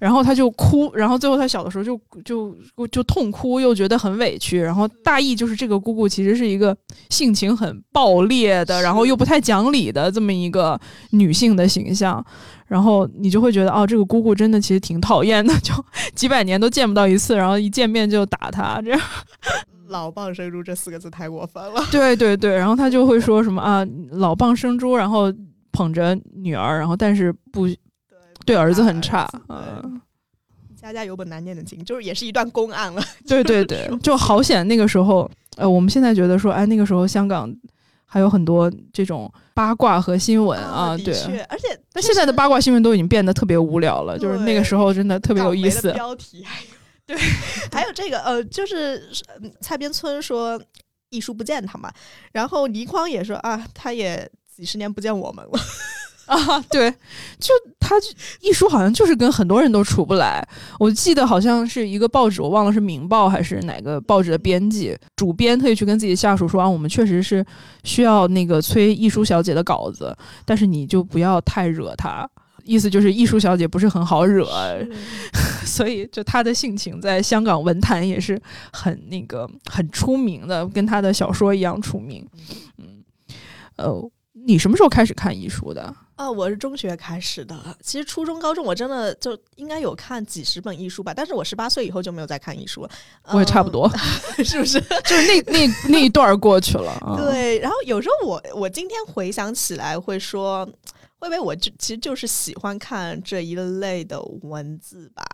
[0.00, 2.52] 然后他就哭，然后最后他小的时候就就
[2.90, 4.60] 就痛哭，又觉得很委屈。
[4.60, 6.76] 然后大意就是这个姑姑其实是一个
[7.08, 10.76] 性情很暴烈的，然后又不太讲理的这么一个
[11.10, 12.24] 女性的形象。
[12.66, 15.72] 然后你就会觉得，哦，这个姑姑真的其实挺讨厌的，就
[16.16, 19.00] 几百年都见不到一次，然后一见面就打他，这样。
[19.92, 21.80] 老蚌生珠这四个字太过分了。
[21.92, 25.32] 对对对，然后他就会说什么啊，老蚌生珠，然后
[25.70, 27.68] 捧着女儿，然后但是不。
[28.44, 30.00] 对儿子很差，嗯，
[30.74, 33.00] 家家有本难念的经，就是也是一段公案了。
[33.28, 37.48] 对 对对， 就好险那个时候，呃，我们现在觉得说，哎，那个时候香港
[38.04, 41.14] 还有很多这种八卦和新闻啊，对，
[41.48, 45.92] 而且那现在的八卦新闻都已经变得特别无聊了，就是那个时候真的特别有意思。
[45.92, 46.44] 标题，
[47.12, 47.18] 对，
[47.70, 49.06] 还有这个呃，就是
[49.60, 50.58] 蔡边村说
[51.10, 51.92] 一书不见他嘛，
[52.32, 55.52] 然后倪匡也说啊，他也几十年不见我们了。
[56.24, 56.90] 啊，对，
[57.38, 57.96] 就他
[58.40, 60.42] 一书好像就是跟很多人都处不来。
[60.78, 67.44] 我记得好像是一个报纸，我忘了是《明报》还是哪个报纸的编辑、主编特意去跟自己下属说啊，我们确实是
[67.84, 72.26] 需要那个催艺书小姐的稿子，但是你就不要太惹他。
[72.64, 74.46] 意思就是艺术小姐不是很好惹，
[75.64, 78.40] 所以就她的性情在香港文坛也是
[78.72, 82.26] 很那个很出名的，跟她的小说一样出名。
[82.78, 83.02] 嗯，
[83.76, 84.10] 呃，
[84.46, 85.94] 你什么时候开始看艺术的？
[86.14, 87.56] 啊，我是中学开始的。
[87.82, 92.90] 其实初中、高中我真的就应该有看几十本艺术吧，但是我十八岁以后就没有再看艺术了。
[93.32, 93.90] 我也差不多，
[94.44, 94.78] 是不是？
[95.04, 97.16] 就是那那那一段过去了。
[97.16, 100.68] 对，然后有时候我我今天回想起来会说，
[101.22, 105.24] 会不会我就其实就是喜欢看这一类的文字吧？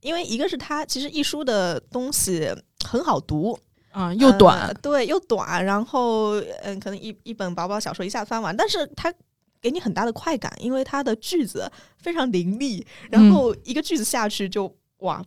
[0.00, 2.52] 因为一个是它其实一书的东西
[2.84, 3.56] 很好读
[3.92, 9.14] 啊，又短，对，又短，然后嗯，可能一一本薄薄小说一下翻完，但是它。
[9.62, 15.22] 给你很大的快感，因为它的句子非常凌厉，然后一个句子下去就哇，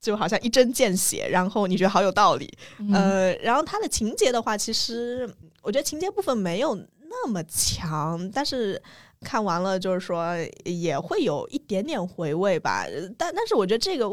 [0.00, 2.50] 就好像一针见血，然后你觉得好有道理。
[2.94, 6.74] 呃，然后它的情节的话，其实我觉得情节部分没有
[7.08, 8.80] 那么强，但是
[9.20, 12.84] 看完了就是说也会有一点点回味吧。
[13.16, 14.10] 但但是我觉得这个。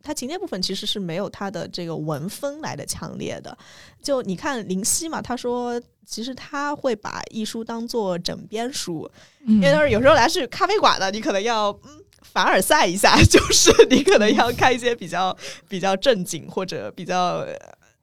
[0.00, 3.58] 它情节部分其实是没有它的这个文风来的强烈的，
[4.00, 9.10] 就你看林夕嘛，他说其实他会把艺书当做枕边书，
[9.44, 15.36] 因为他说有时候来是咖啡馆的，你可能要嗯凡尔赛一下， 就是你可能要看一些比较
[15.68, 17.44] 比较正经或者比较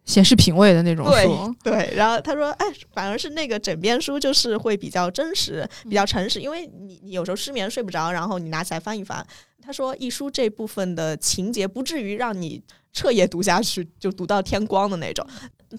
[0.06, 1.92] 显示品味的那种书， 对。
[1.96, 9.26] 然后他说，哎，反而是那个枕边书就是会比较真实、比较诚实，因为你你有时候失眠睡不着，然后你拿起来翻一翻。
[9.62, 12.62] 他说：“一书这部分的情节不至于让你
[12.94, 15.28] 彻夜读下去，就读到天光的那种。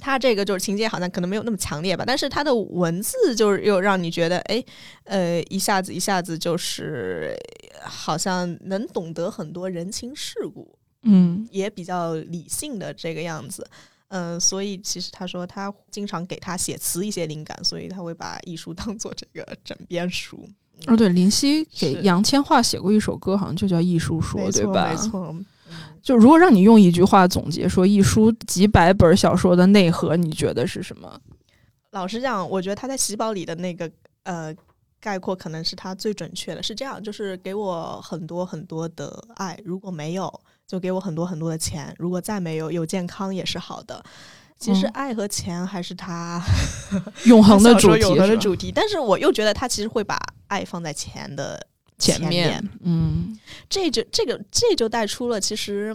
[0.01, 4.65] 他这个就是情节好像可能没有那么强烈吧，但是他的文字就是又让你觉得，哎，
[5.05, 7.33] 呃，一下子一下子就是
[7.85, 13.65] 好像能懂得很多人情世故，嗯，也比较理性的这个样子。
[13.71, 13.71] 嗯，
[14.38, 20.49] 所以其实他说他经常给他写词一些灵感，所以他会把艺术当做这个枕边书。”
[20.87, 24.90] 哦，对，林夕给杨千嬅写过一首歌，好像就叫《艺术说》，对吧？
[24.90, 25.35] 没错。
[26.03, 31.19] 就如果让你用一句话总结说一书几百本小说的内核，你觉得是什么？
[31.92, 33.90] 老实讲，我觉得他在喜宝里的那个
[34.25, 34.55] 呃
[35.01, 36.62] 概括可能是他最准确的。
[36.62, 44.02] 是这样，就是给我很多很多的爱，如果没有，就给我很多很多的钱；如果再没有，有健康也是好的。
[44.59, 46.42] 其实爱和钱还是他
[47.26, 48.72] 永恒的主题，永恒的主题。
[48.74, 51.66] 但是我又觉得他其实会把爱放在钱的
[51.98, 52.66] 前面。
[52.83, 55.94] 嗯，这就这个这就带出了其实，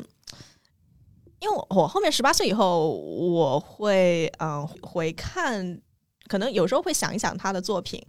[1.39, 5.81] 因为我后面十八岁以后，我会嗯回看，
[6.27, 8.05] 可能有时候会想一想他的作品。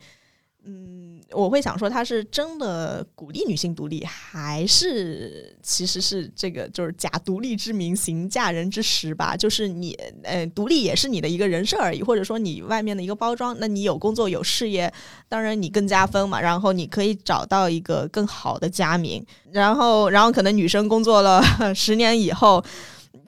[0.65, 9.37] 嗯，我会想说，他是真的鼓励女性独立，还是其实是这个就是假独立之名行嫁人之实吧？
[9.37, 13.57] 就是你，呃，独立也是你的一个人设而已，或者说你外面的一个包装。
[13.59, 14.93] 那你有工作有事业，
[15.29, 16.41] 当然你更加分嘛。
[16.41, 21.43] 然后你可以找到一个更好的家名，然后，然后可能女生工作了
[21.75, 22.65] 十年以后，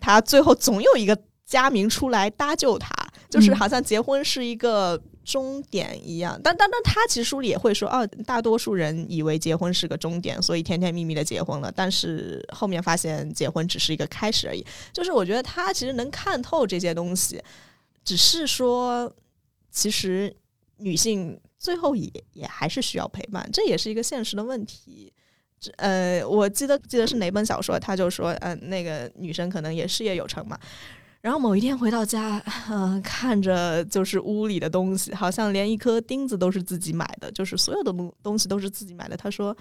[0.01, 2.89] 她最后总有一个家名出来搭救她，
[3.29, 5.03] 就是好像结婚是一个。
[5.25, 14.65] 终点一样，但但但他其实书里也会说，哦，大多数人以为结婚是个终点，所以甜甜蜜蜜的结婚了，但是后面发现结婚只是一个开始而已。
[14.93, 17.43] 就是我觉得他其实能看透这些东西，
[18.05, 19.11] 只是说，
[19.71, 20.35] 其实
[20.77, 25.13] 女性最后也也还是需要陪伴，这也是一个现实的问题。
[25.77, 30.61] 呃，我记得记得是哪本小说，他就说，嗯，那个女生可能也事业有成嘛。
[31.25, 39.17] 然后某一天回到家，嗯， 看着就是屋里的东西，好像连一颗钉子都是自己买的，就是所有的东东西都是自己买的。
[39.17, 39.57] 他说：“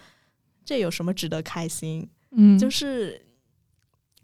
[0.66, 3.26] 这有什么值得开心？”嗯，就是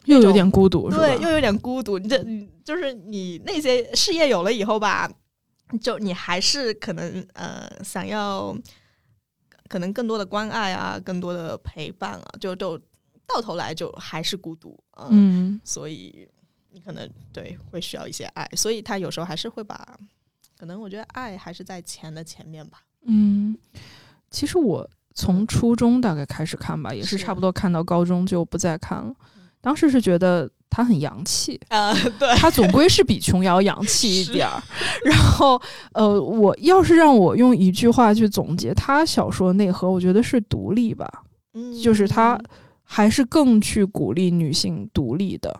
[0.03, 1.97] 又有点孤独，对，又有点孤独。
[1.97, 2.21] 这
[2.65, 5.09] 就是你那些事业有了以后吧，
[5.79, 8.53] 就你还是可能呃想要
[9.69, 12.77] 可能更多的关爱啊，更多的陪伴啊，就就
[13.25, 14.77] 到头来就还是孤独
[15.09, 16.27] 嗯，所以。
[16.71, 19.97] 你可能对会需要一些爱，所以他有时候还是会把，
[20.57, 22.81] 可能我觉得爱还是在钱的前面吧。
[23.05, 23.57] 嗯，
[24.29, 29.13] 其实我从初中大概开始看吧，也是差不多看到高中就不再看了。
[29.61, 34.61] 当时是觉得他很洋气啊，对他总归是比琼瑶洋气一点儿。
[35.03, 35.61] 然后，
[35.93, 41.23] 呃，我要是让我用一句话去总结他小说内核，我觉得是独立吧。
[41.53, 42.39] 嗯，就是他
[42.83, 45.59] 还是更去鼓励女性独立的。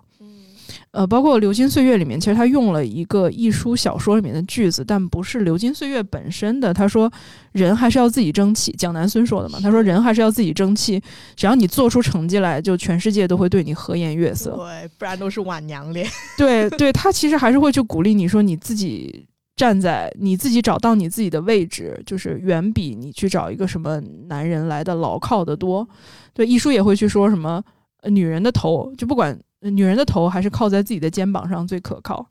[0.92, 6.74] 呃，包括《流金岁月》里面，其实他用了一个艺书小说里面的句子，但不是《流金岁月》本身的。
[6.74, 7.12] 他说
[7.54, 9.60] ：“人还是要自己争气。”蒋南孙说的嘛。
[9.62, 11.00] 他说：“人还是要自己争气，
[11.36, 14.56] 只要你做出成绩来，就全世界都会对你和颜悦色。
[14.56, 16.08] 对，不然都是晚娘脸。
[16.36, 25.88] 对，对他其实还是会去鼓励你说，你自己站在你自己找到你自己的位置，就是远比你去找一个什么男人来的牢靠的多。
[26.34, 27.64] 对，艺书也会去说什么，
[28.06, 29.40] 女人的头就不管。
[29.62, 32.26] 女人的头还是靠在自己的肩膀上最可靠。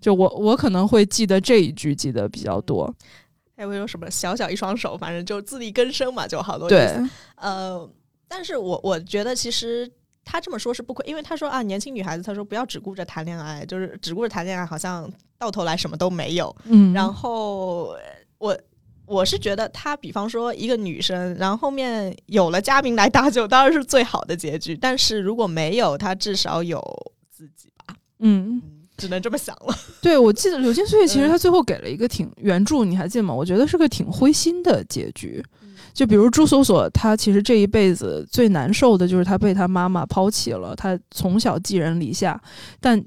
[0.00, 2.92] 就我，我可能会记得这一句记得比较多。
[3.56, 6.96] 还会有什么小小一双手，反正就自力更生嘛，就好多对。
[7.36, 7.88] 呃，
[8.26, 9.90] 但是我我觉得其实
[10.24, 16.54] 他这么说是不亏，因为他说啊，年轻女孩子，他说不要只顾着谈恋爱，就是只顾着谈恋爱，好像到头来什么都没有。
[16.64, 16.92] 嗯。
[16.92, 17.94] 然后
[18.38, 18.56] 我。
[19.10, 24.76] 我是觉得，他比方说一个女生，然后后面有了嘉宾来搭救，当然是最好的结局。
[24.76, 26.80] 但是如果没有，他至少有
[27.28, 27.96] 自己吧。
[28.20, 28.62] 嗯，
[28.96, 29.74] 只能这么想了。
[30.00, 33.34] 对，我记得《流金岁月》其实他最后给了一个挺原著，你还记得吗？
[33.34, 35.44] 我觉得是个挺灰心的结局。
[35.92, 42.40] 就比如朱锁锁，她其实这一辈子最难受的就是她被她妈妈抛弃了，她从小寄人篱下，
[42.80, 43.04] 但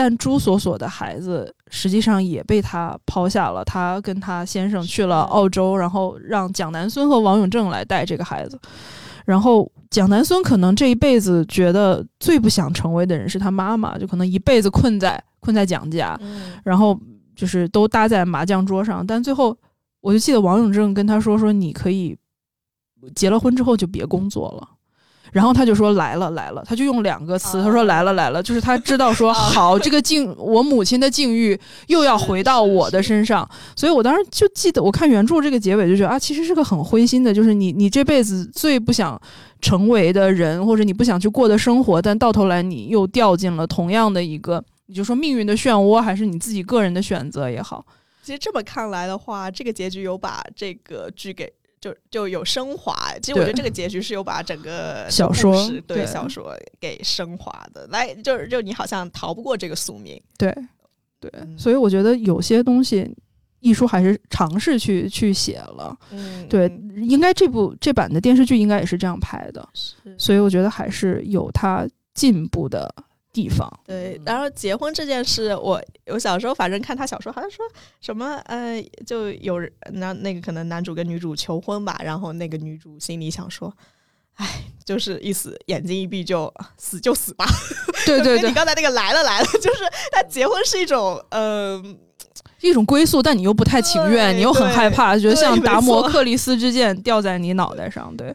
[0.00, 8.58] 但朱锁锁的孩子实际上也被他抛下了，他跟他先生去了澳洲，然后让蒋南孙和王永正来带这个孩子，
[9.26, 16.18] 然后蒋南孙可能这一辈子觉得最不想成为的人是他妈妈，就可能一辈子困在困在蒋家，
[16.64, 16.98] 然后
[17.36, 19.54] 就是都搭在麻将桌上，但最后。
[20.02, 22.16] 我就记得王永正跟他说：“说你可以
[23.14, 24.66] 结了婚之后就别工作了。”
[25.32, 31.58] 然后他就说：“来了来了。”他就用两个词，他说：“来了来了。”就是他知道 说好，这个境我母亲的境遇
[31.88, 33.48] 又要回到我的身上。
[33.76, 39.20] 所以我当时就记得，我看原著这个结尾就觉得啊，其实是个很灰心的，就是你你这辈子最不想
[39.60, 47.84] 成为的人，或者你不想去过的生活，但到头来你又掉进了同样的一个，你就说命运的漩涡，还是你自己个人的选择也好。
[48.22, 51.50] 其实这么看来的话，这个结局有把这个剧给
[51.80, 52.94] 就就有升华。
[53.22, 57.86] 其实我觉得这个结局是有把整个小说对小说给升华的。
[57.88, 60.22] 来，就是就你好像逃不过这个宿命。
[60.36, 60.54] 对
[61.18, 63.10] 对，所以我觉得有些东西，
[63.60, 65.96] 艺术还是尝试去去写了。
[66.10, 66.66] 嗯，对，
[66.96, 69.68] 应该这部这版的电视剧应该也是这样拍的。
[70.18, 72.94] 所以我觉得还是有它进步的。
[73.32, 77.64] 地方对，然后结婚这件事，我我小时候反正看他小说，好像说
[78.00, 83.72] 什么呃，就有人那那个可能男主跟女主求婚吧，然后那个女主心里想说，
[84.34, 87.46] 哎，就是一死眼睛一闭就死就死吧。
[88.04, 91.80] 对 对对，你刚才那个来了来了， 就是他结婚是一种呃
[92.60, 98.34] 一种归宿，但你又不太情愿，你又很害怕，觉得像达摩克里斯之剑掉在你脑袋上，对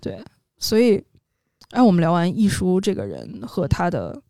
[0.00, 0.18] 对，
[0.58, 1.04] 所以。
[1.70, 4.22] 哎，我们聊完易舒这个人和他的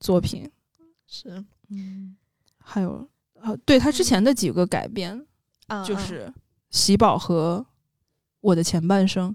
[0.00, 0.50] 作品，
[1.06, 2.16] 是，嗯，
[2.58, 3.08] 还有
[3.40, 5.26] 啊，对他之前的几个改编，
[5.86, 6.26] 就是
[6.70, 7.64] 《喜宝》和
[8.40, 9.30] 《我的前半生》。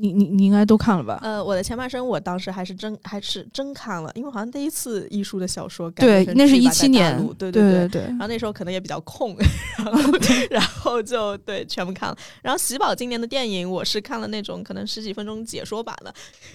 [0.00, 1.18] 你你你应该都看了吧？
[1.22, 8.02] 呃，我的前半生，我当时还是真还是真看了，因为好像第一次艺术的小说改对，那是一七年，对对对对。
[8.02, 9.36] 然后那时候可能也比较空，
[9.76, 10.12] 然后
[10.50, 12.16] 然后就对全部看了。
[12.42, 16.12] 然后喜宝今年的电影，我是看了那种可能十几分钟解说版的，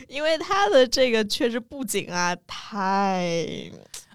[0.08, 3.46] 因为他的这个确实布景啊太，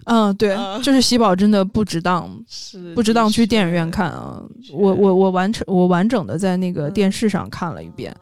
[0.05, 4.43] 嗯，对，就是喜宝真的不值当， 是不值当去电影院看啊。
[4.73, 8.13] 我我我完成我完整的在那个电视上看了一遍。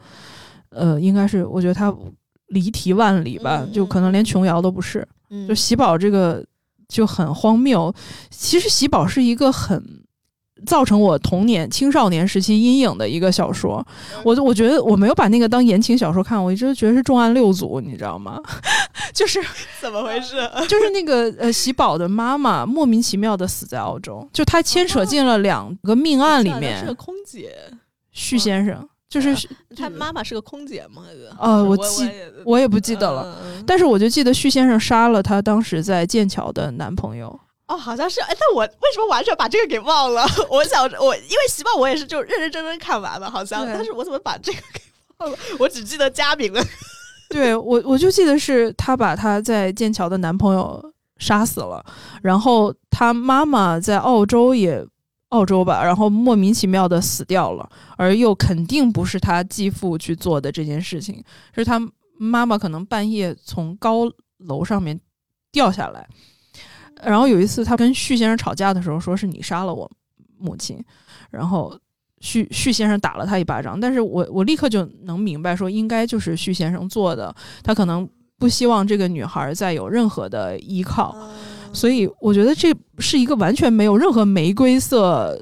[0.70, 1.94] 呃，应该是我觉得他
[2.48, 5.06] 离题万里吧，就可能连琼瑶都不是。
[5.48, 6.44] 就喜宝这个
[6.88, 7.94] 就很荒谬。
[8.30, 9.80] 其实喜宝是一个很
[10.66, 13.86] 造成我童年、青少年时期阴影的一个小说。
[14.24, 18.40] 我我觉得我没有把那个当言情小说看，我一直觉得是重案六组，你知道吗？
[19.14, 19.40] 就是
[19.80, 20.36] 怎么回事？
[20.68, 26.78] 就是那个呃，喜宝的妈妈莫名其妙的死在澳洲，就她牵扯进了两个命案里面。
[26.80, 27.54] 是个空姐，
[28.10, 28.88] 徐先生。
[29.10, 29.36] 就是
[29.76, 31.02] 他妈妈是个空姐吗？
[31.40, 32.08] 呃，我记
[32.44, 33.36] 我也不记得了，
[33.66, 37.28] 但是我就记得徐先生杀了他当时在剑桥的男朋友。
[37.66, 38.20] 哦，好像是。
[38.20, 40.24] 哎，但我为什么完全把这个给忘了？
[40.48, 44.80] 我想我因为喜报我也是就认认真真看完了，好像，但是我怎么把这个给
[45.18, 45.36] 忘了？
[45.58, 46.64] 我只记得嘉宾了。
[47.28, 50.80] 对我，我就记得是他把他在剑桥的男朋友
[51.18, 51.84] 杀死了，
[52.22, 54.86] 然后他妈妈在澳洲也。
[55.30, 61.22] 澳洲吧，然后莫名其妙的死掉了，而又肯定不是他继父去做的这件事情，
[61.54, 61.80] 是他
[62.18, 64.98] 妈妈可能半夜从高楼上面
[65.52, 66.08] 掉下来，
[67.02, 69.90] 然后有一次他跟旭先生吵架的时候，说是你杀了我
[70.38, 70.82] 母亲，
[71.30, 71.78] 然后
[72.20, 81.14] 旭旭先生打了他一巴掌，但是我我立刻就能明白说应该就是旭先生做的，他可能不希望这个女孩再有任何的依靠。
[81.72, 85.38] 所以我觉得这是一个完全没有任何玫瑰色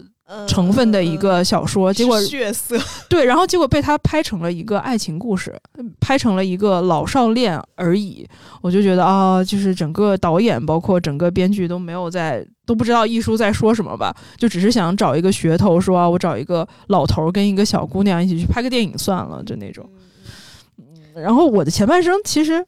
[0.46, 2.76] 成分的一个小说，结果血色
[3.08, 5.58] 对，然后结果被他拍成了一个爱情故事，
[6.00, 8.28] 拍成了一个老少恋而已。
[8.60, 19.88] 我就觉得啊，就是整个导演包括整个编剧都没有在都不知道艺术在说什么吧，就只是想找一个噱头，说啊，我找一个老头跟一个小姑娘一起去拍个电影算了，就那种。
[21.14, 22.66] 然后我的前半生其实。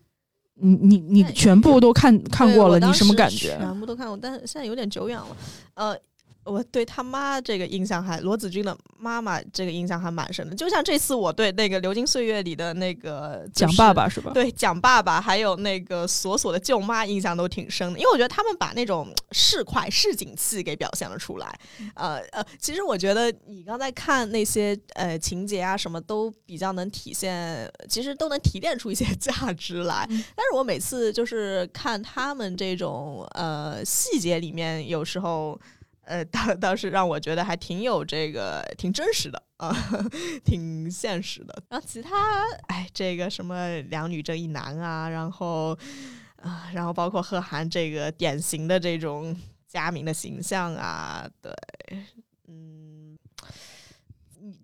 [0.60, 3.56] 你你你全部都看看过了，你什么感觉？
[3.58, 5.26] 全部都看过，但是现在有点久远了。
[5.74, 5.96] 呃，
[6.44, 14.32] 我对他妈这个印象还罗子君的妈妈这个印象还蛮深的，就像这次我对那个《流金岁月》里的那个蒋爸爸是吧？
[14.32, 21.58] 对，蒋爸爸还有那个锁锁的舅妈印象都挺深的，因为我觉得他们把那种市侩市井气给表现了出来。
[21.94, 30.06] 呃呃，其实我觉得你刚才看那些呃情节啊，什么都比较能体现，其实都能提炼出一些 价值来。
[30.08, 35.60] 但是我每次就是看他们这种呃细节里面，有时候。
[36.10, 39.72] 呃，倒倒是让我觉得还挺有这个，挺真实的啊，
[40.44, 41.62] 挺现实的。
[41.68, 42.10] 然后其他，
[42.66, 45.78] 哎，这个什么两女争一男啊，然后
[46.42, 49.36] 啊，然后包括贺涵这个典型的这种
[49.68, 51.52] 家明的形象啊，对，
[52.48, 53.16] 嗯，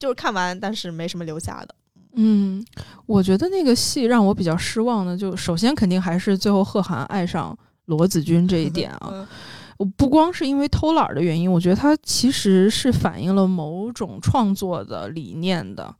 [0.00, 1.72] 就是看完，但是没什么留下的。
[2.14, 2.66] 嗯，
[3.06, 9.28] 我觉得那个戏让我比较失望的，就首先肯定还是最后贺涵爱上罗子君这一点啊。
[9.78, 15.94] 我不光是因为偷懒的原因，我觉得它其实是反映了某种创作的理念的。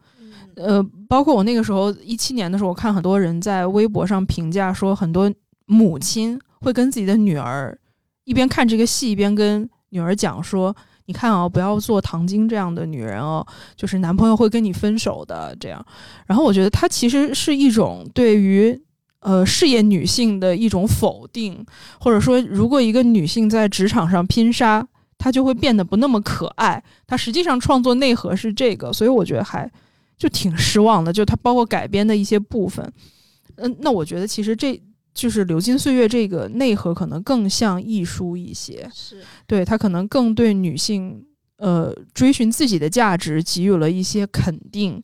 [0.54, 5.30] 呃，包括我那个时候一七年的时候，我看很多人在微博上评价说，很多
[5.66, 7.78] 母亲会跟自己的女儿
[8.24, 10.74] 一边看这个戏，一边跟女儿讲说
[11.04, 13.46] ：“你看啊，不要做唐晶这样的女人哦，
[13.76, 15.84] 就是男朋友会跟你分手的。”这样，
[16.26, 18.82] 然后我觉得它其实是一种对于。
[19.20, 21.64] 呃，事业女性的一种否定，
[21.98, 24.86] 或者说，如果一个女性在职场上拼杀，
[25.18, 26.80] 她就会变得不那么可爱。
[27.06, 29.68] 她实际上创作内核是这个，所以我觉得还
[30.16, 31.12] 就挺失望的。
[31.12, 32.92] 就她包括改编的一些部分，
[33.56, 34.80] 嗯，那我觉得其实这
[35.12, 41.24] 就是《流金岁月》这个内核可能更像艺术一些，是对她可能更对女性
[41.56, 45.02] 呃追寻自己的价值给予了一些肯定，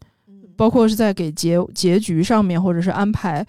[0.54, 3.44] 包括是在给结结局上面或者是安排。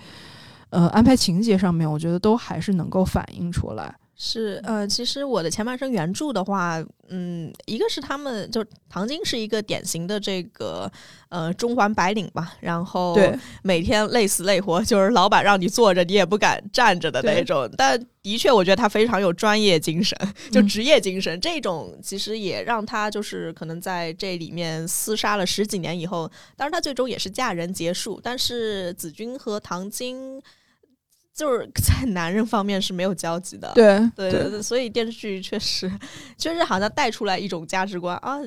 [0.73, 3.95] 呃，安排情节上面，我觉得都还是能够反映出来。
[4.15, 10.89] 是，呃，其实我的前半生原著的话，嗯，一个是他们就唐晶是一个典型的这个
[11.29, 13.17] 呃中环白领吧，然后
[13.63, 17.69] 每天累死累活，就是老板让你坐着，你也不敢站着的那种。
[17.75, 20.17] 但的确，我觉得他非常有专业精神，
[20.51, 21.39] 就职业精神。
[21.41, 28.21] 这种其实也让他就是可能在这里面厮杀了十几年以后，当然他最终也是嫁人结束。
[28.23, 30.41] 但是子君和唐晶。
[31.33, 35.91] 就是 在男人方面是没有交集的，对对对，所以电视剧确实
[36.37, 38.37] 确实好像带出来一种价值观啊，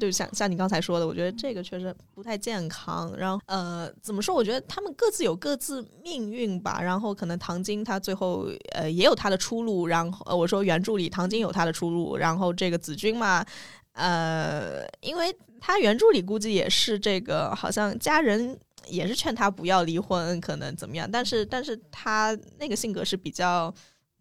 [0.00, 3.14] 对，像像你刚才说的，我觉得这个确实不太健康。
[3.16, 4.34] 然后呃，怎么说？
[4.34, 6.80] 我觉得他们各自有各自命运吧。
[6.82, 9.86] 然后可能唐晶她最后呃也有她的出路。
[9.86, 12.16] 然后我说原著里唐晶有她的出路。
[12.16, 13.44] 然后这个子君嘛，
[13.92, 18.58] 呃，因为他原著里估计也是这个，好像家人。
[18.88, 21.08] 也是劝他不要离婚，可能怎么样？
[21.10, 23.72] 但是，但是他那个性格是比较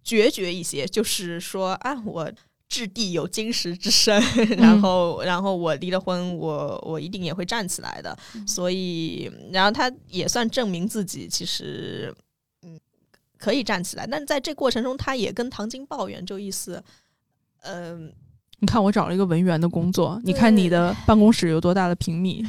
[0.03, 2.31] 决绝一些，就是说啊，我
[2.67, 4.21] 掷地有金石之身，
[4.57, 8.17] 然后，然后我离了婚，我我一定也会站起来的。
[8.47, 12.13] 所以，然后他也算证明自己，其实
[12.63, 12.79] 嗯
[13.37, 14.07] 可以站起来。
[14.07, 16.83] 但在这过程中，他也跟唐晶抱怨，就意思，
[17.61, 18.13] 嗯。
[18.63, 22.41] 你看我找了一个文员的工作，你看你的办公室有多大的平米，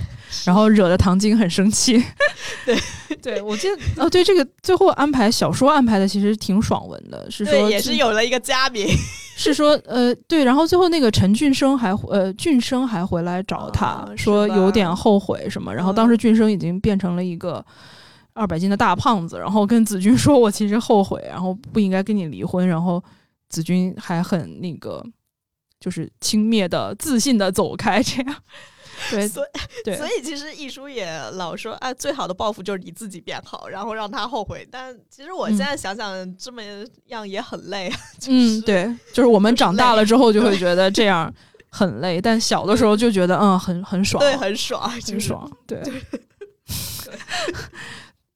[0.45, 2.01] 然后惹得唐晶很生气。
[2.65, 2.79] 对，
[3.21, 8.87] 对我记得哦，对这个最后安排小说安排的其实挺爽文的，是说也是有了一个嘉宾，
[9.37, 17.65] 是说呃对，然后最后那个陈俊生还呃俊生还回来找他说有点后悔什么，然后当时俊生已经变成了一个
[18.35, 23.03] 二百斤的大胖子，然后跟子君说我其实后悔，然后不应该跟你离婚，然后
[23.49, 25.05] 子君还很那个。
[25.85, 28.37] 就是轻蔑的、自信的走开，这样。
[29.11, 34.66] 对，所以所以其实易叔也老说啊，最好的报复就是你自己变好，然后让他后悔。
[34.70, 36.62] 但其实我现在想想，这么
[37.09, 37.93] 样也很累。
[38.28, 41.30] 嗯，对，就是我们长大了之后就会觉得这样
[41.68, 45.51] 很累，但小的时候就觉得嗯，很很爽，对，很爽，很爽。
[45.66, 45.82] 对，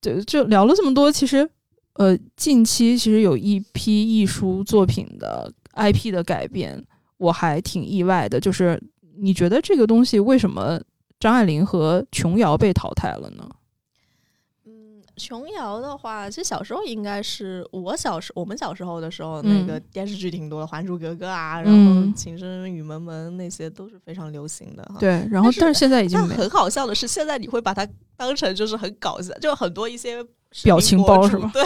[0.03, 1.11] 对，就聊了这么多。
[1.11, 1.49] 其实，
[1.95, 6.85] 呃，近期其实有一批艺术作品的 IP 的改编。
[7.19, 8.81] 我还挺意外的，就是
[9.19, 10.81] 你觉得这个东西为什么
[11.21, 13.49] 张爱玲和琼瑶被淘汰了呢？
[14.65, 21.79] 嗯，琼瑶的话，其实小时候应该是我小时我们小时候的时候，那个电视剧挺多的，《还珠格格》啊，然后
[22.15, 24.89] 《情深深雨蒙蒙》那些都是非常流行的。
[24.99, 30.25] 对，然后但是现在已经很好笑的是，现在你会把它当成就是很搞笑，就很多一些。
[30.63, 31.51] 表情包是吗？
[31.53, 31.63] 对，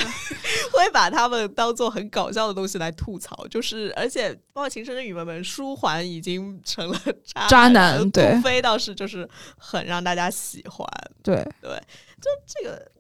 [0.73, 6.99] 会把他们当做很搞笑的东西来吐槽，就是而且包括《情深深雨蒙蒙》，舒缓已经成了
[7.49, 10.87] 渣男，对，杜飞倒是就是很让大家喜欢，
[11.23, 11.71] 对对，
[12.21, 12.91] 就这个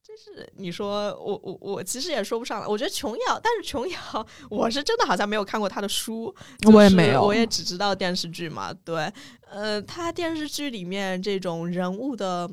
[0.00, 6.32] 这是你说我我我其实也说不上来，我觉得琼瑶，但是琼瑶我是真的好像没有看过她的书，
[6.72, 8.72] 我也没有，我也只知道电视剧嘛。
[8.84, 9.12] 对，
[9.50, 12.48] 呃，她电视剧里面这种人物的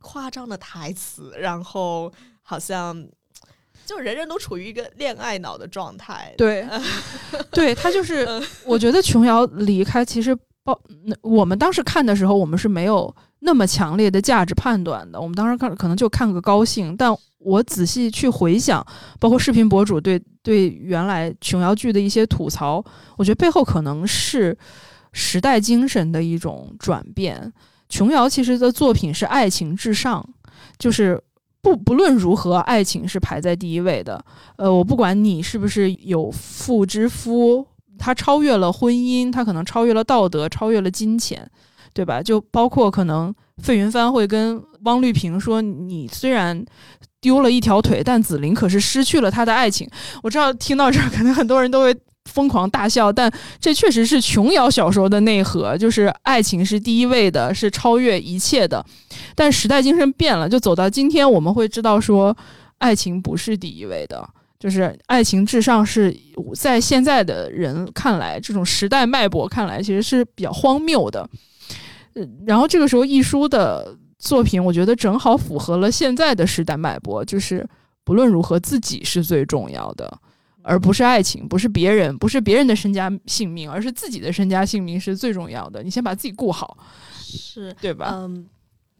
[0.00, 3.06] 夸张的台词，然后好像
[3.86, 6.34] 就人人都处于一个恋爱脑的状态。
[6.36, 6.66] 对，
[7.52, 8.26] 对他就是，
[8.64, 10.78] 我觉得琼瑶离开其实包，
[11.22, 13.14] 我们当时看的时候，我们是没有。
[13.40, 16.96] 那么强烈的价值判断的，我们当时看可能就看个高兴。
[16.96, 18.84] 但我仔细去回想，
[19.20, 22.84] 包括视频博主对对原来琼瑶剧的一些吐槽，
[23.16, 24.58] 我觉得背后可能是
[25.12, 27.52] 时代精神的一种转变。
[27.88, 30.26] 琼瑶其实的作品是爱情至上，
[30.78, 31.20] 就是
[31.62, 34.24] 不不论如何，爱情是排在第一位的。
[34.56, 37.66] 呃，我不管你是不是有妇之夫，
[37.98, 41.50] 他超越了婚姻，他可能超越了道德，超越了金钱。
[41.94, 42.22] 对吧？
[42.22, 46.64] 就包括可能费云帆会跟汪绿萍说：“你虽然
[47.20, 49.88] 丢了一条腿，但紫菱可是失去了她的爱情。”
[50.22, 51.92] 我知道听到这儿，可能很多人都会
[52.28, 58.84] 疯狂大笑，但这确实是琼瑶小说的内核，就是爱情是第一位的，是超越一切的。
[59.34, 62.36] 但时代精神变了，就走到今天，我们会知道说，
[62.78, 64.28] 爱情不是第一位的，
[64.60, 66.14] 就是爱情至上是
[66.54, 71.28] 在现在的人看来，这种时代脉搏看来，其实是比较荒谬的。
[72.46, 77.64] 然后这个时候，一书的作品，我觉得正好符合了现在的时代脉搏，就是
[78.04, 80.18] 不论如何，自己是最重要的，
[80.68, 85.82] 而不是爱情，不是别人，不是别人的身家性命，而是自己的身家性命是最重要的。
[85.82, 86.76] 你先把自己顾好，
[87.22, 88.10] 是对吧？
[88.12, 88.46] 嗯。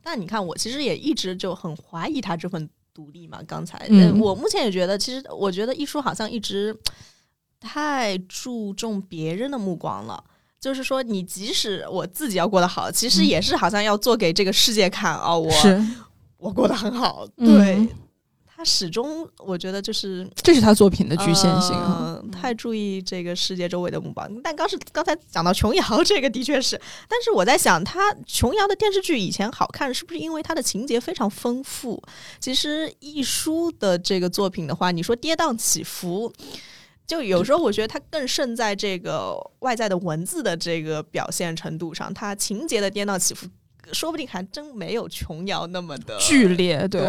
[0.03, 3.41] 但你看，我其实也一直就很怀疑他这份独立嘛。
[3.47, 3.87] 刚才，
[4.19, 6.75] 我目前也觉得，其实我觉得一书好像一直
[7.61, 10.25] 太注重别人的目光了。
[10.59, 15.37] 就是说，你即使我自己要过得好，其实也是好像要做给这个世界看啊！
[15.37, 15.53] 我
[16.39, 17.87] 我过得很好，对
[18.59, 21.73] 他始终我觉得就是这是他作品的局限性，
[22.33, 24.29] 太注意这个世界周围的目光。
[24.43, 26.77] 但刚是刚才讲到琼瑶， 这个的确是，
[27.09, 32.03] 但是我在想，他琼瑶的电视剧以前好看，是不是因为它的情节非常丰富？
[32.41, 36.33] 其实一书的这个作品的话，你说跌宕起伏。
[37.07, 43.47] 就有时候我觉得它更胜在这个外在的文字的这个表现程度上，它情节的颠倒起伏，
[43.93, 46.87] 说不定还真没有琼瑶那么的剧烈。
[46.89, 47.01] 对，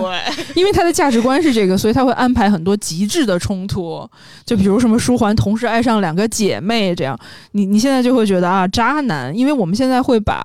[0.55, 4.09] 因为他的价值观是这个，所以他会安排很多极致的冲突。
[4.45, 7.19] 就比如什么书桓同时爱上两个姐妹这样，
[7.51, 9.35] 你你现在就会觉得啊，渣男。
[9.37, 10.43] 因为我们现在会把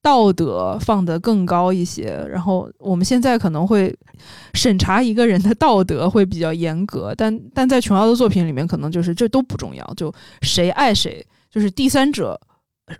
[0.00, 3.94] 道德放得更高一些，然后我们现在可能会。
[4.54, 12.38] 审查一个人的道德会比较严格，但但在琼瑶的作品里面，可能就是这都不重要，就谁爱谁，就是第三者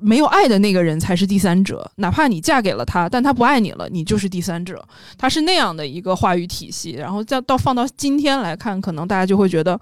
[0.00, 4.86] 没有爱的那个人才是第三者，哪怕你嫁给了他，但他不爱你了，你就是第三者，
[5.18, 6.92] 他是那样的一个话语体系。
[6.92, 9.78] 然后再到放到今天来看，可能大家就会觉得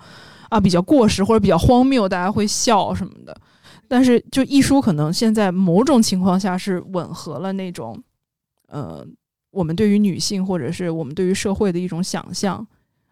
[0.48, 3.36] 啊比较过时或者比较荒谬，大家会笑什么的。
[3.86, 8.02] 但是就一书可能现在某种情况下是吻合了那种，
[8.68, 9.06] 呃。
[9.52, 12.64] 我们对于女性，或者是我们对于社会的一种想象，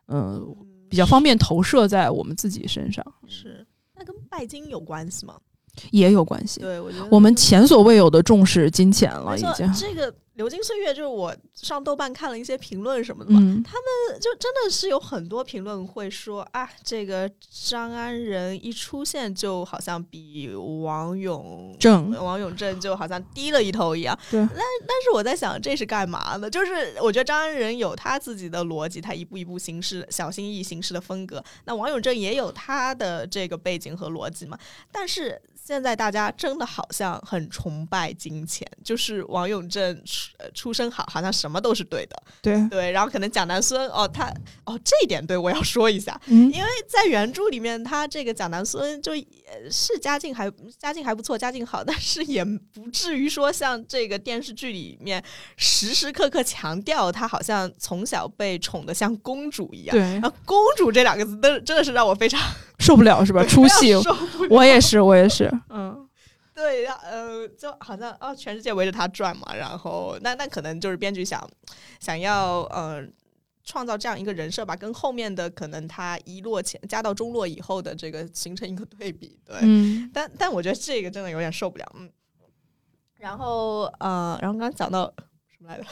[0.07, 0.41] 嗯，
[0.89, 3.05] 比较方便投射在我们自己身上。
[3.27, 3.67] 是，
[3.97, 5.35] 那跟拜金有关系吗？
[5.91, 6.61] 也有关系。
[6.61, 9.73] 对，我觉得我们前所未有的重视金钱了，已经。
[9.73, 10.13] 这个。
[10.39, 24.17] 流金岁月就是我上豆瓣看了一些评论什么的嘛，他们就真的是有很多评论会说啊，这个张安仁一出现就好像比王永正、王永正就好像低了一头一样。
[24.31, 26.49] 对，但但是我在想这是干嘛呢？
[26.49, 31.43] 就是我觉得张安仁有他自己的逻辑，他一步一步行事小心翼翼行事的风格。
[31.65, 34.57] 那王永正也有他的这个背景和逻辑嘛，
[34.93, 35.43] 但是。
[35.69, 40.03] 现在大家真的好像很崇拜金钱，就是王永正
[40.55, 42.23] 出出身好，好像什么都是对的。
[42.43, 44.33] 对对，然后可能蒋南孙哦，他
[44.65, 49.13] 哦这一点对我要说一下，因为在原著里面，他这个蒋南孙就
[49.71, 55.23] 是家境还家境还不错，家境好，但是也不至于说像这个电视剧里面
[55.57, 59.97] 时时刻刻强调他好像从小被宠的像公主一样。
[59.97, 62.41] 对，然后公主这两个字，真真的是让我非常。
[62.79, 63.43] 受不了是吧？
[63.49, 63.93] 出戏，
[64.51, 65.53] 我也是，我也是。
[65.69, 66.08] 嗯，
[66.59, 69.55] 对，呃，就好像哦，全世界围着他转嘛。
[69.55, 71.49] 然后，那那可能就是编剧想
[72.01, 73.07] 想要呃
[73.63, 79.39] 创造这样一个人设吧，跟后面的可能他一落前加到中落以后的这个形成一个对比。
[79.45, 79.57] 对，
[80.13, 81.87] 但但我觉得这个真的有点受不了。
[81.95, 82.11] 嗯，
[83.19, 85.15] 然后呃，然后刚刚讲到。
[85.59, 85.85] 什么来着？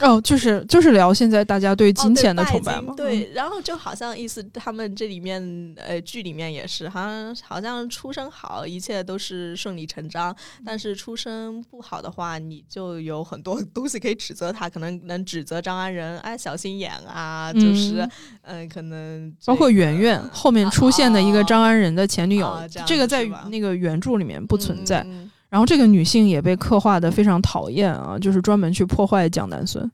[0.04, 2.92] 哦，就是就是聊现在大家对金钱的崇拜嘛。
[2.96, 5.40] 对，然后就好像意思，他们这里面
[5.76, 18.08] 呃剧里面也是，好像好像出身好，一切都是顺理成章；但是出身不好的话，你就有很多东西可以指责他，可能能指责张安仁哎小心眼啊，就是
[18.42, 25.06] 嗯，可能包括圆圆后面出现的一个张安仁的前女友，这个在那个原著里面不存在。
[25.52, 29.86] 然后这个女性也被刻画的非常讨厌啊，就是专门去破坏蒋南孙。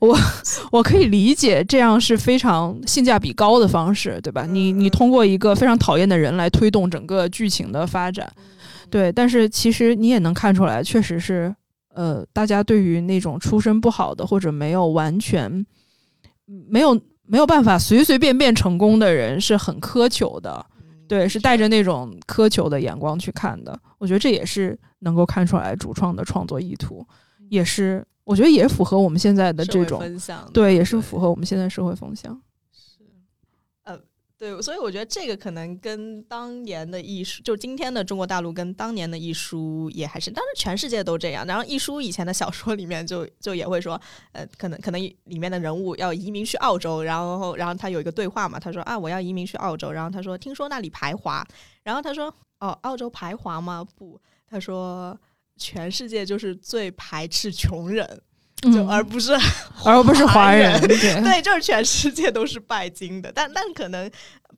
[0.00, 0.16] 我
[0.72, 4.46] 我可以理解，这样是非常性价比高的方式，对吧？
[4.48, 8.26] 你你通过一个非常讨厌的人来推动整个剧情的发展，
[8.88, 9.12] 对。
[9.12, 11.54] 但是其实你也能看出来，确实是
[11.94, 15.66] 呃，大家对于那种出身不好的或者没有完全
[16.70, 20.64] 没有没有办法随随便便成功的人是很苛求的。
[21.08, 23.78] 对，是带着那种苛求的眼光去看的。
[23.98, 27.06] 我觉得这也是能够看出来主创的创作意图，
[27.48, 30.00] 也是我觉得也符合我们现在的这种
[30.52, 32.38] 对，也是符合我们现在社会风向。
[34.38, 41.46] 对，所以我觉得这个可能跟当年的艺术，就今天的中国大陆跟当年的艺术也还是，当然全世界都这样。
[41.46, 43.98] 然后艺术以前的小说里面就就也会说，
[44.32, 51.42] 呃，可能可能里面的人物要移民去澳洲，然后然后他有一个对话嘛，他说啊，我要移民去澳洲，然后他说听说那里排华，
[51.82, 53.82] 然后他说哦，澳洲排华吗？
[53.96, 55.18] 不，他说
[55.56, 58.22] 全世界就是最排斥穷人。
[58.62, 59.32] 就而不是，
[59.84, 64.10] 而不是华人， 对，就是全世界都是拜金的，但但可能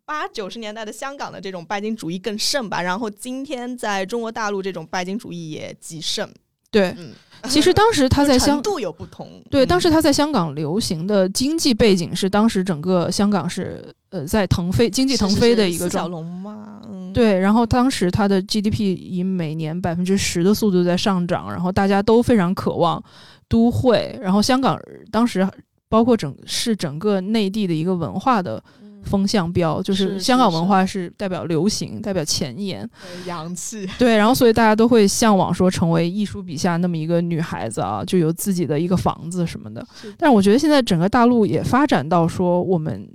[0.04, 6.26] 八九十年代的香港的这种拜金主义更盛吧，然后今天在中国大陆这种拜金主义也极盛，
[6.70, 6.94] 对，
[7.50, 16.80] 其实当时他在香 度有不同，对，当时他在香港流行的经济背景是当时整个香港是呃在腾飞，经济腾飞的一个小龙嘛，
[17.12, 23.02] 对，然后当时它的 GDP 以每年百分之十的速度在上涨，然后大家都非常渴望。
[23.48, 24.78] 都会，然后香港
[25.10, 25.48] 当时
[25.88, 28.62] 包括整是整个内地的一个文化的
[29.04, 32.86] 风向标，就是香港文化是代表流行，代表前沿，
[33.26, 33.88] 洋气。
[33.98, 39.82] 对，然后所以大家都会向往说成为艺术笔下那么一个女孩子啊，就有自己的一个房子什么的。
[40.18, 43.08] 但是我觉得现在整个大陆也发展到说，我们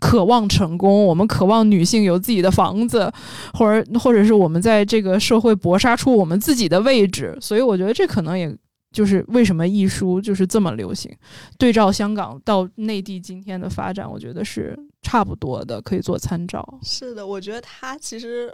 [0.00, 3.12] 渴望成功，我们渴望女性有自己的房子，
[3.52, 7.36] 或者或者是我们在这个社会搏杀出我们自己的位置。
[7.38, 8.56] 所以我觉得这可能也。
[8.94, 11.14] 就是为什么艺术就是这么流行？
[11.58, 16.66] 对照香港到内地今天的发展，我觉得是差不多的，可以做参照。
[16.82, 18.50] 是的，我觉得他其实。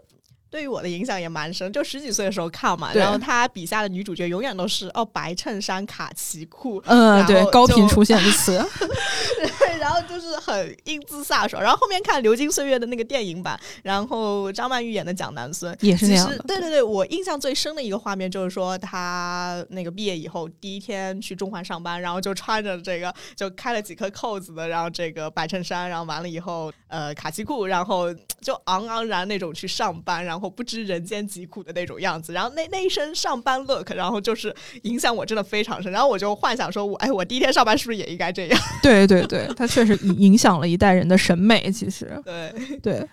[0.50, 8.60] 对于我的影响也蛮深，就十几岁的时候看嘛，然后他笔下的女主角永远都是哦白衬衫卡其裤，嗯，对，高频出现的词，
[9.78, 11.62] 然后就是很英姿飒爽。
[11.62, 16.28] 然后后面看《流金岁月》的那个电影版，然后张曼玉演的蒋南孙也是那样。
[16.48, 30.39] 对对对，我印象最深的一个画面就是说他那个毕业以后第一天去中环上班，然后就穿着这个就开了几颗扣子的，然后这个白衬衫，然后完了以后呃卡其裤，然后就昂昂然那种去上班，然后。
[30.40, 38.60] 后不知人间疾苦的那种样子，然后那那一身上班 look，然后就是影响我真的非常深，然后我就幻想说，我哎，我第一天上班是不是也应该这样？
[38.82, 42.78] 对 对对，他确实影响了一代人的审美，其实对。
[42.82, 43.08] 对，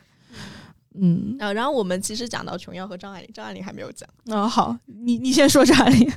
[0.99, 6.09] 嗯，啊，然后我们其实讲到琼瑶和张爱玲，张爱玲还没有讲，啊，好，你你先说张爱玲，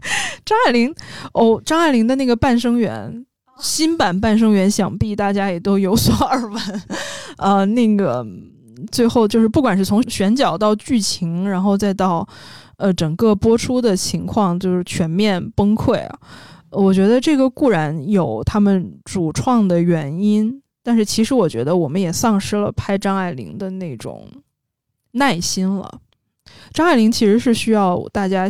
[0.45, 0.95] 张爱玲
[1.33, 3.25] 哦，张爱玲的那个《半生缘》
[3.63, 6.83] 新版《半生缘》，想必大家也都有所耳闻，
[7.39, 8.27] 呃，那个。
[8.91, 12.27] 最后就是，不管是从选角到剧情，然后再到，
[12.77, 16.19] 呃，整个播出的情况，就是全面崩溃啊！
[16.71, 24.29] 我觉得这个固然有他们主创的原因，但是其实我觉得我们也丧失了拍张爱玲的那种
[25.13, 26.01] 耐心了。
[26.73, 28.49] 张爱玲其实是需要大家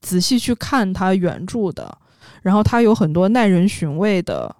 [0.00, 1.96] 仔细去看她原著的，
[2.42, 4.54] 然后她有很多耐人寻味的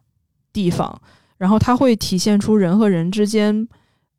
[0.53, 1.01] 地方，
[1.39, 3.69] 然后她会体现出人和人之间。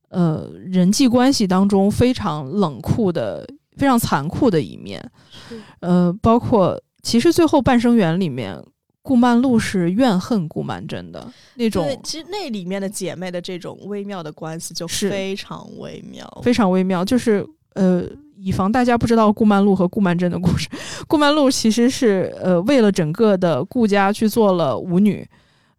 [0.10, 3.45] 呃，人际关系当中非常冷酷的、
[3.76, 5.12] 非常残酷的一面，
[5.82, 8.58] 呃，包括其实最后《半生缘》里面，
[9.01, 11.84] 顾曼璐是怨恨顾曼桢的那种。
[11.86, 17.03] 对，其实那里面的姐妹的这种微妙的关系就非常微妙，非常微妙。
[17.03, 18.03] 就是呃，
[18.38, 20.70] 以防大家不知道顾曼璐和顾曼桢的故事，
[21.08, 25.28] 顾曼璐其实是呃为了整个的顾家去做了舞女，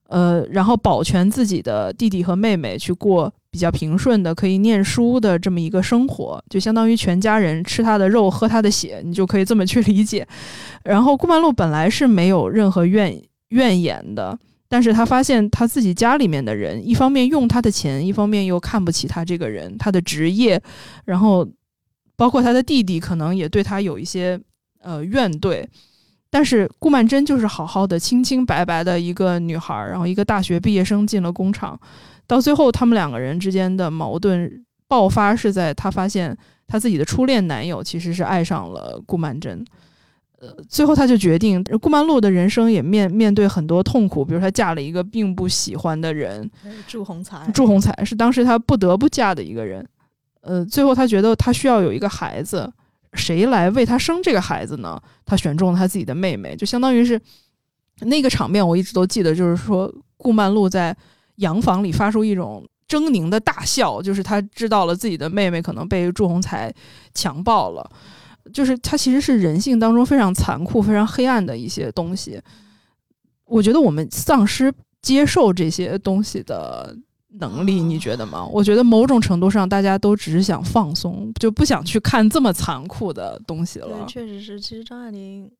[0.09, 3.33] 呃，然后保全自己的弟弟和妹妹去过。
[3.51, 10.27] 比较平顺的，可以念书的这么一个生活，就相当于全家人吃他的肉，喝他的血，你就可以这么去理解。
[10.85, 14.39] 然后顾曼璐本来是没有任何怨怨言的，
[14.69, 20.63] 但是他发现他自己家里面的人，一方面用他的钱，一方面又看不起他这个人，他的职业，
[21.07, 21.49] 然后
[22.17, 24.39] 包括他的弟弟，可能也对他有一些
[24.83, 25.65] 呃怨怼。
[26.31, 31.81] 但是顾曼桢就是好好的、清清白白的一个女孩，然后一个大学毕业生进了工厂，
[32.29, 36.37] 到最后他们两个人之间的矛盾爆发是在她发现
[36.69, 39.67] 她自己的初恋男友其实是爱上了顾曼桢。
[40.41, 46.49] 呃，最后他就决定，顾曼璐的人生也面面对很多痛苦，比如她嫁了一个并不喜欢的人，
[46.87, 47.51] 祝鸿才。
[47.53, 49.85] 祝鸿才是当时她不得不嫁的一个人。
[50.43, 52.73] 呃，最后她觉得她需要有一个孩子，
[53.15, 54.97] 谁来为她生这个孩子呢？
[55.25, 57.21] 她选中了她自己的妹妹，就相当于是
[58.03, 60.97] 那个场面，我一直都记得，就是说顾曼璐在
[61.39, 66.73] 洋房里发出一种狰狞的大笑，就是他知道了自己的妹妹可能被祝鸿才
[67.13, 67.91] 强暴了。
[68.51, 72.41] 就是它其实是人性当中非常残酷、非常黑暗的一些东西。
[73.45, 74.73] 我觉得我们丧失
[75.03, 76.97] 接受这些东西的
[77.39, 78.47] 能力，你觉得吗？
[78.47, 84.07] 我觉得某种程度上，大家都只是想放松，就不想去看这么残酷的东西了。
[84.09, 84.59] 确实是。
[84.59, 85.51] 其实张爱玲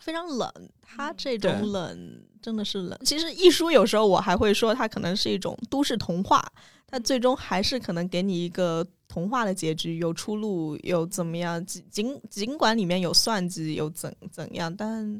[0.00, 2.98] 非常冷，他这种冷真的是冷。
[3.04, 6.44] 其实一书有时候我还会说，它可能是一种都市童话，
[6.86, 8.86] 它最终还是可能给你一个。
[9.10, 11.64] 童话的结局有出路，有怎么样？
[11.64, 15.18] 尽尽尽管里面有算计，有怎怎样，但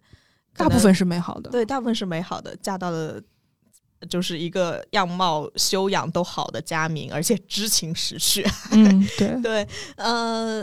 [0.55, 1.49] 大部分是美好的。
[1.49, 2.55] 对，大部分是美好的。
[2.57, 3.19] 嫁到了
[4.11, 8.47] 就是一个样貌修养都好的佳明，而且知情识趣。
[8.73, 10.63] 嗯， 对对，呃，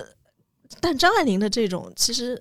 [0.79, 2.39] 但张爱玲的这种，其实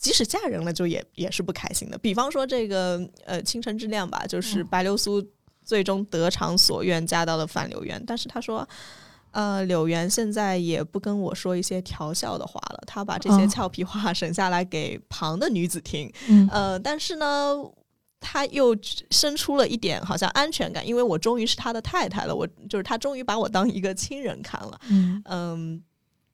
[0.00, 1.98] 即使嫁人了，就也也是不开心的。
[1.98, 5.24] 比方说这个呃《倾城之恋》吧，就是白流苏
[5.62, 8.68] 最终得偿所愿，嫁到了范柳园，但是她说。
[9.32, 16.12] 呃，柳园现在也不跟我说一些调笑的话了，他把这些俏皮话省下来给旁的女子听。
[16.50, 17.54] 呃，但是呢，
[18.18, 18.76] 他又
[19.12, 24.80] 生出了一点好像安全感，因为我终于是他的太太了，我就是他终于把我当一个亲人看了。
[25.24, 25.80] 嗯，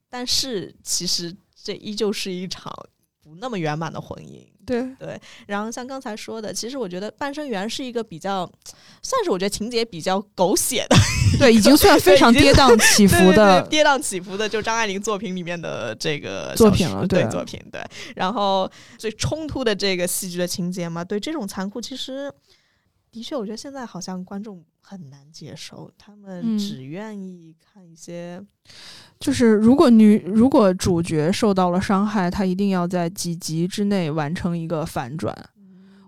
[0.09, 2.73] 但是其实这依旧是一场
[3.29, 4.47] 不那么圆满的婚姻。
[4.65, 8.51] 对对，然后像刚才说的，其实我觉得《半生缘》是一个比较，
[9.01, 10.97] 算是我觉得情节比较狗血的，
[11.39, 17.81] 对，已经算非常跌宕起伏的，跌宕起伏的，就张爱玲作品里面的这个作品了，对作品，对。
[18.17, 18.69] 然后
[18.99, 22.33] 最冲突的这个戏剧的情节嘛，对这种残酷，其实
[23.13, 28.45] 的确，我觉得现在好像观众很难接受，他们只愿意看一些。
[29.19, 35.35] 就是如果女如果主角受到了伤害，她一定要在几集之内完成一个反转。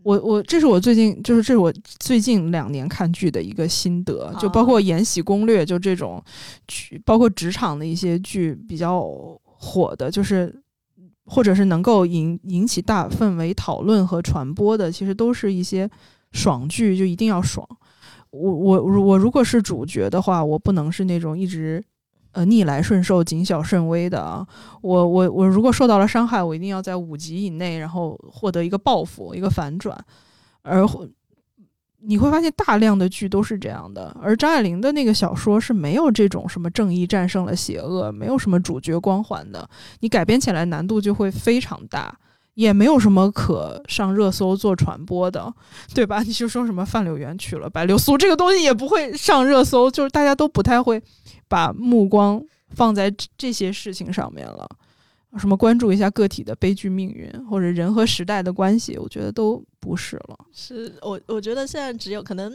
[0.02, 6.22] 我我这是我最近就是这是我最近两年看剧的一个心得，就包括《延禧攻略》就这种
[6.66, 9.10] 剧，包括职场的一些剧比较
[9.42, 10.54] 火的，就是
[11.24, 15.90] 或者是能够引引起大氛围讨论和传播的，其实都是一些
[16.32, 17.66] 爽剧，就一定要爽。
[18.30, 21.82] 我我我如果是主角的话，我不能是那种一直。
[22.38, 24.46] 呃，逆来顺受、谨小慎微的啊，
[24.80, 29.98] 我我我如果受到了伤害，我一定要在五集以内，然后获得一个报复、一个反转。
[30.62, 30.86] 而
[32.00, 34.16] 你会发现，大量的剧都是这样的。
[34.22, 39.68] 而张爱玲的那个小说是没有这种什么正义战胜了邪恶，没有什么主角光环的，
[39.98, 42.16] 你改编起来难度就会非常大，
[42.58, 45.54] 也没有什么可上热搜做传播的，
[45.94, 46.24] 对吧？
[46.24, 51.00] 你就说什么范柳园娶了白流苏，这个东西也不会上热搜，就是大家都不太会。
[51.46, 54.68] 把目光放在这些事情上面了，
[55.38, 60.36] 什么关注一下个体的悲剧命运，或者人和时代的关系，我觉得都不是了。
[60.52, 62.52] 是我，我觉得现在只有可能，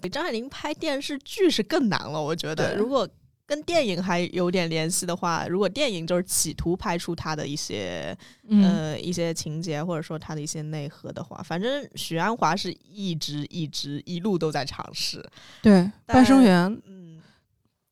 [0.00, 2.22] 给张爱玲拍电视剧是更难了。
[2.22, 3.06] 我觉得，如果
[3.46, 8.16] 跟电影还有点联系的话，如果电影就是企图拍出他的一些
[8.50, 15.24] 呃一些情节，或者说他的一些内核的话，反正许鞍华是一直一直一路都在尝试。
[15.62, 16.66] 对，半生缘。
[16.86, 17.04] 嗯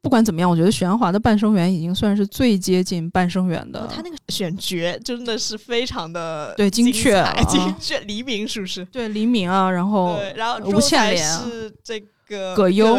[0.05, 3.87] 不管怎么样，我觉得许鞍华的《半生缘》已经算是最接近《半生缘》的。
[3.87, 7.99] 他那个选角真的是非常的对精确，精确。
[8.01, 8.85] 黎明是不是？
[8.85, 11.99] 对黎明啊，然后然后吴倩莲是这
[12.29, 12.99] 个葛优，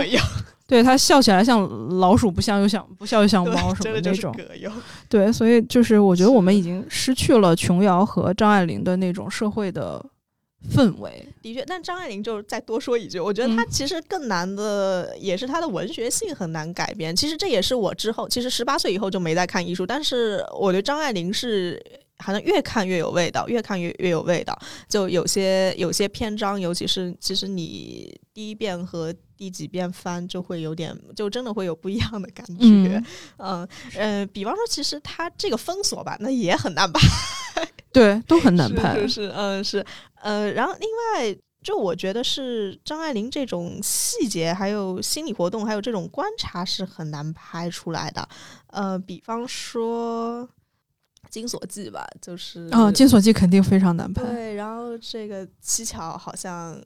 [0.68, 1.68] 对他笑起来像
[2.00, 4.36] 老鼠，不像又像不笑又像猫什么那种。
[5.10, 10.04] 对，所以就是我觉得我们已经失去了琼瑶和张爱玲的那种社会的。
[10.74, 17.16] 氛围的确，但张爱玲就再多说一句，我觉得她其实更难的也是她的文学性很难改编。
[17.16, 21.80] 其实这也是我之后，其实十八岁以后就没再看艺术，但是我觉得张爱玲是
[22.18, 24.58] 好像越看越有味道，越看越越有味道。
[24.90, 33.04] 就有些有些篇章，尤其是其实你第一遍和第几遍翻，就会有点，就真的会有不一样的感觉。
[33.38, 37.00] 嗯呃，比方说，其实它这个封锁吧，那也很难吧。
[37.92, 39.00] 对，都很难拍。
[39.02, 39.86] 是是，嗯，是，
[40.22, 48.28] 呃，然后另外，就我觉得是张爱玲这种细节，还有心理活动，还有这种观察是很难拍出来的。
[48.68, 50.48] 呃，比方说，
[51.30, 54.24] 金锁记吧，就是啊，金锁记肯定非常难拍。
[54.24, 56.80] 对，然后这个七巧好像，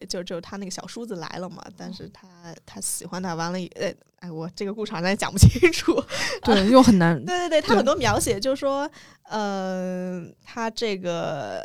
[0.00, 2.26] 呃，就就他那个小叔子来了嘛，但是他
[2.66, 5.94] 他喜欢他，完了，呃，哎，我这个故事好像也讲不 清楚，
[6.42, 7.16] 对，又很难。
[7.24, 8.90] 对对对，他很多描写就是说，
[9.24, 11.64] 呃，他这个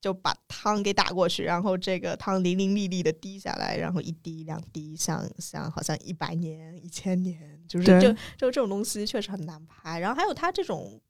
[0.00, 9.98] 就把汤给打过去，然后这个汤淋淋沥沥的滴下来，然后一滴两滴，像像好像一百年、一千年，就是就就这种东西确实很难拍。
[9.98, 11.00] 然后还有他这种。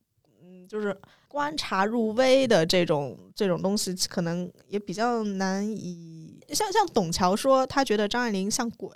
[0.68, 0.96] 就是
[1.28, 6.21] 观察入微的这种这种东西，可能也比较难以
[6.53, 8.90] 像像董桥说，他觉得张爱玲像鬼，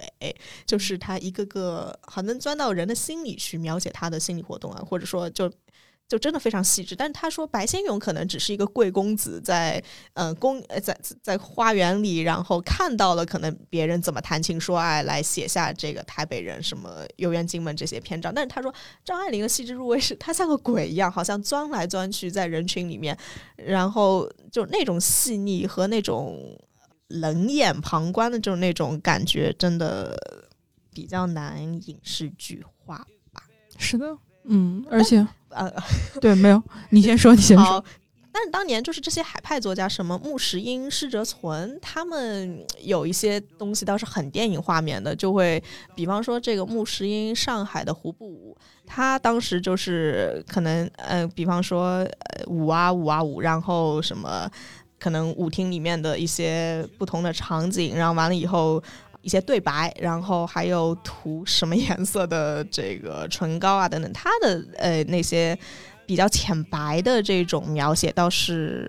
[0.65, 5.51] 就是他一个个好能钻到人的心里去描写他的心理活动啊，或者说就。
[6.09, 9.83] 就真的非常细致，但是他说白先勇可能只是一个贵公子，在
[10.13, 18.33] 呃公在在花园里，然后看到了可能别人怎么谈情说爱，来写下这个台北人什么游园惊梦这些篇章。
[18.33, 18.73] 但是他说
[19.05, 23.19] 张爱玲的细致入微是，他像个鬼一样，好像钻来钻去在人群里面，
[23.57, 26.57] 然后就那种细腻和那种
[27.09, 30.17] 冷眼旁观的就是那种感觉，真的
[30.93, 32.99] 比较难影视剧化
[33.33, 33.43] 吧？
[33.79, 35.27] 是的，嗯，而且。
[35.49, 35.73] 呃，
[36.21, 37.83] 对，没有，你先说，你先说。
[38.31, 45.63] 但是当年就是这些海派作家，什么穆石英、施哲存，他们有一些东西倒是很电影画面的，就会，
[45.95, 48.55] 比方说这个穆石英《上海的胡步舞》，
[48.85, 54.51] 他当时就是可能，呃，比方说呃舞啊舞啊舞，然后什么，
[54.99, 58.83] 可能舞厅里面的一些不同的场景，然后完了以后。
[59.23, 65.59] 一些对白，然后还有涂什么颜色的这个唇膏啊等等，他的呃那些
[66.07, 68.89] 比较浅白的这种描写倒是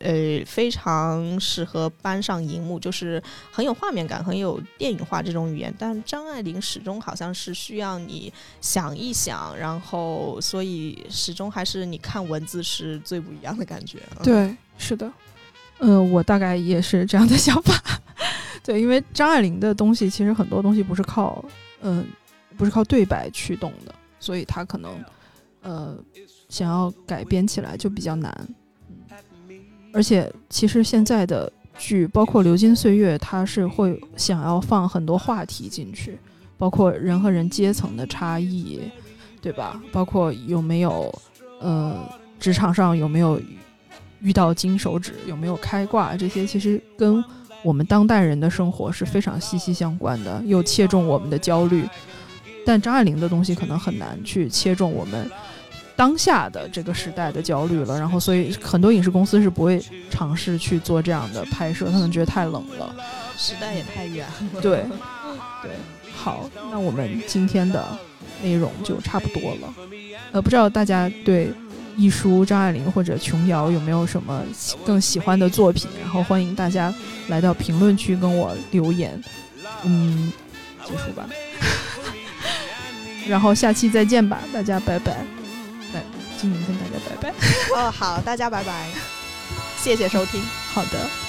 [0.00, 0.10] 呃
[0.44, 5.74] 非常适合搬上荧幕，就是很有画面感，很有电影化这种语言。
[5.78, 8.30] 但张爱玲始终好像是需要你
[8.60, 14.00] 想一想，然后所以始终还是你看文字是最不一样的感觉。
[14.22, 15.10] 对，是的，
[15.80, 17.74] 嗯，我大概也是这样的 想法。
[18.62, 21.42] 对，因为张爱玲的东西其实很多东西不是靠，
[21.80, 22.04] 嗯，
[22.56, 24.90] 不是靠对白驱动的，所以她可能，
[25.62, 25.96] 呃，
[26.48, 28.48] 想要改编起来就比较难。
[29.92, 36.18] 而且其实现在的剧，包括《流金岁月》，它是会想要放很多话题进去，
[36.58, 38.80] 包括人和人阶层的差异，
[39.40, 39.80] 对吧？
[39.90, 41.10] 包括有没有，
[41.60, 42.06] 呃，
[42.38, 43.40] 职场上有没有
[44.20, 47.24] 遇到金手指，有没有开挂，这些其实跟。
[47.64, 51.84] 我们当代人的生活是非常息息相关的，又切中我们的焦虑。
[52.64, 55.28] 但张爱玲的东西可能很难去切中我们
[55.96, 57.98] 当下的这个时代的焦虑了。
[57.98, 62.94] 然后，所以很多影视公司是不会尝试去做这样的拍摄，他们觉得太冷了，
[63.36, 64.24] 时代也太远。
[64.62, 64.84] 对，
[65.60, 65.72] 对，
[66.14, 67.84] 好，那我们今天的
[68.40, 69.74] 内容就差不多了。
[70.30, 71.52] 呃，不知道大家对。
[71.98, 74.40] 一书张爱玲或者琼瑶有没有什么
[74.86, 75.90] 更喜欢的作品？
[76.00, 76.94] 然后欢迎大家
[77.26, 79.20] 来到评论区跟我留言。
[79.82, 80.32] 嗯，
[80.84, 81.28] 结束吧。
[83.26, 85.12] 然后下期再见吧，大家拜拜。
[85.92, 86.02] 来，
[86.40, 87.34] 今年跟大家拜拜。
[87.74, 88.88] 哦，好，大家拜拜。
[89.76, 90.40] 谢谢收听。
[90.72, 91.27] 好的。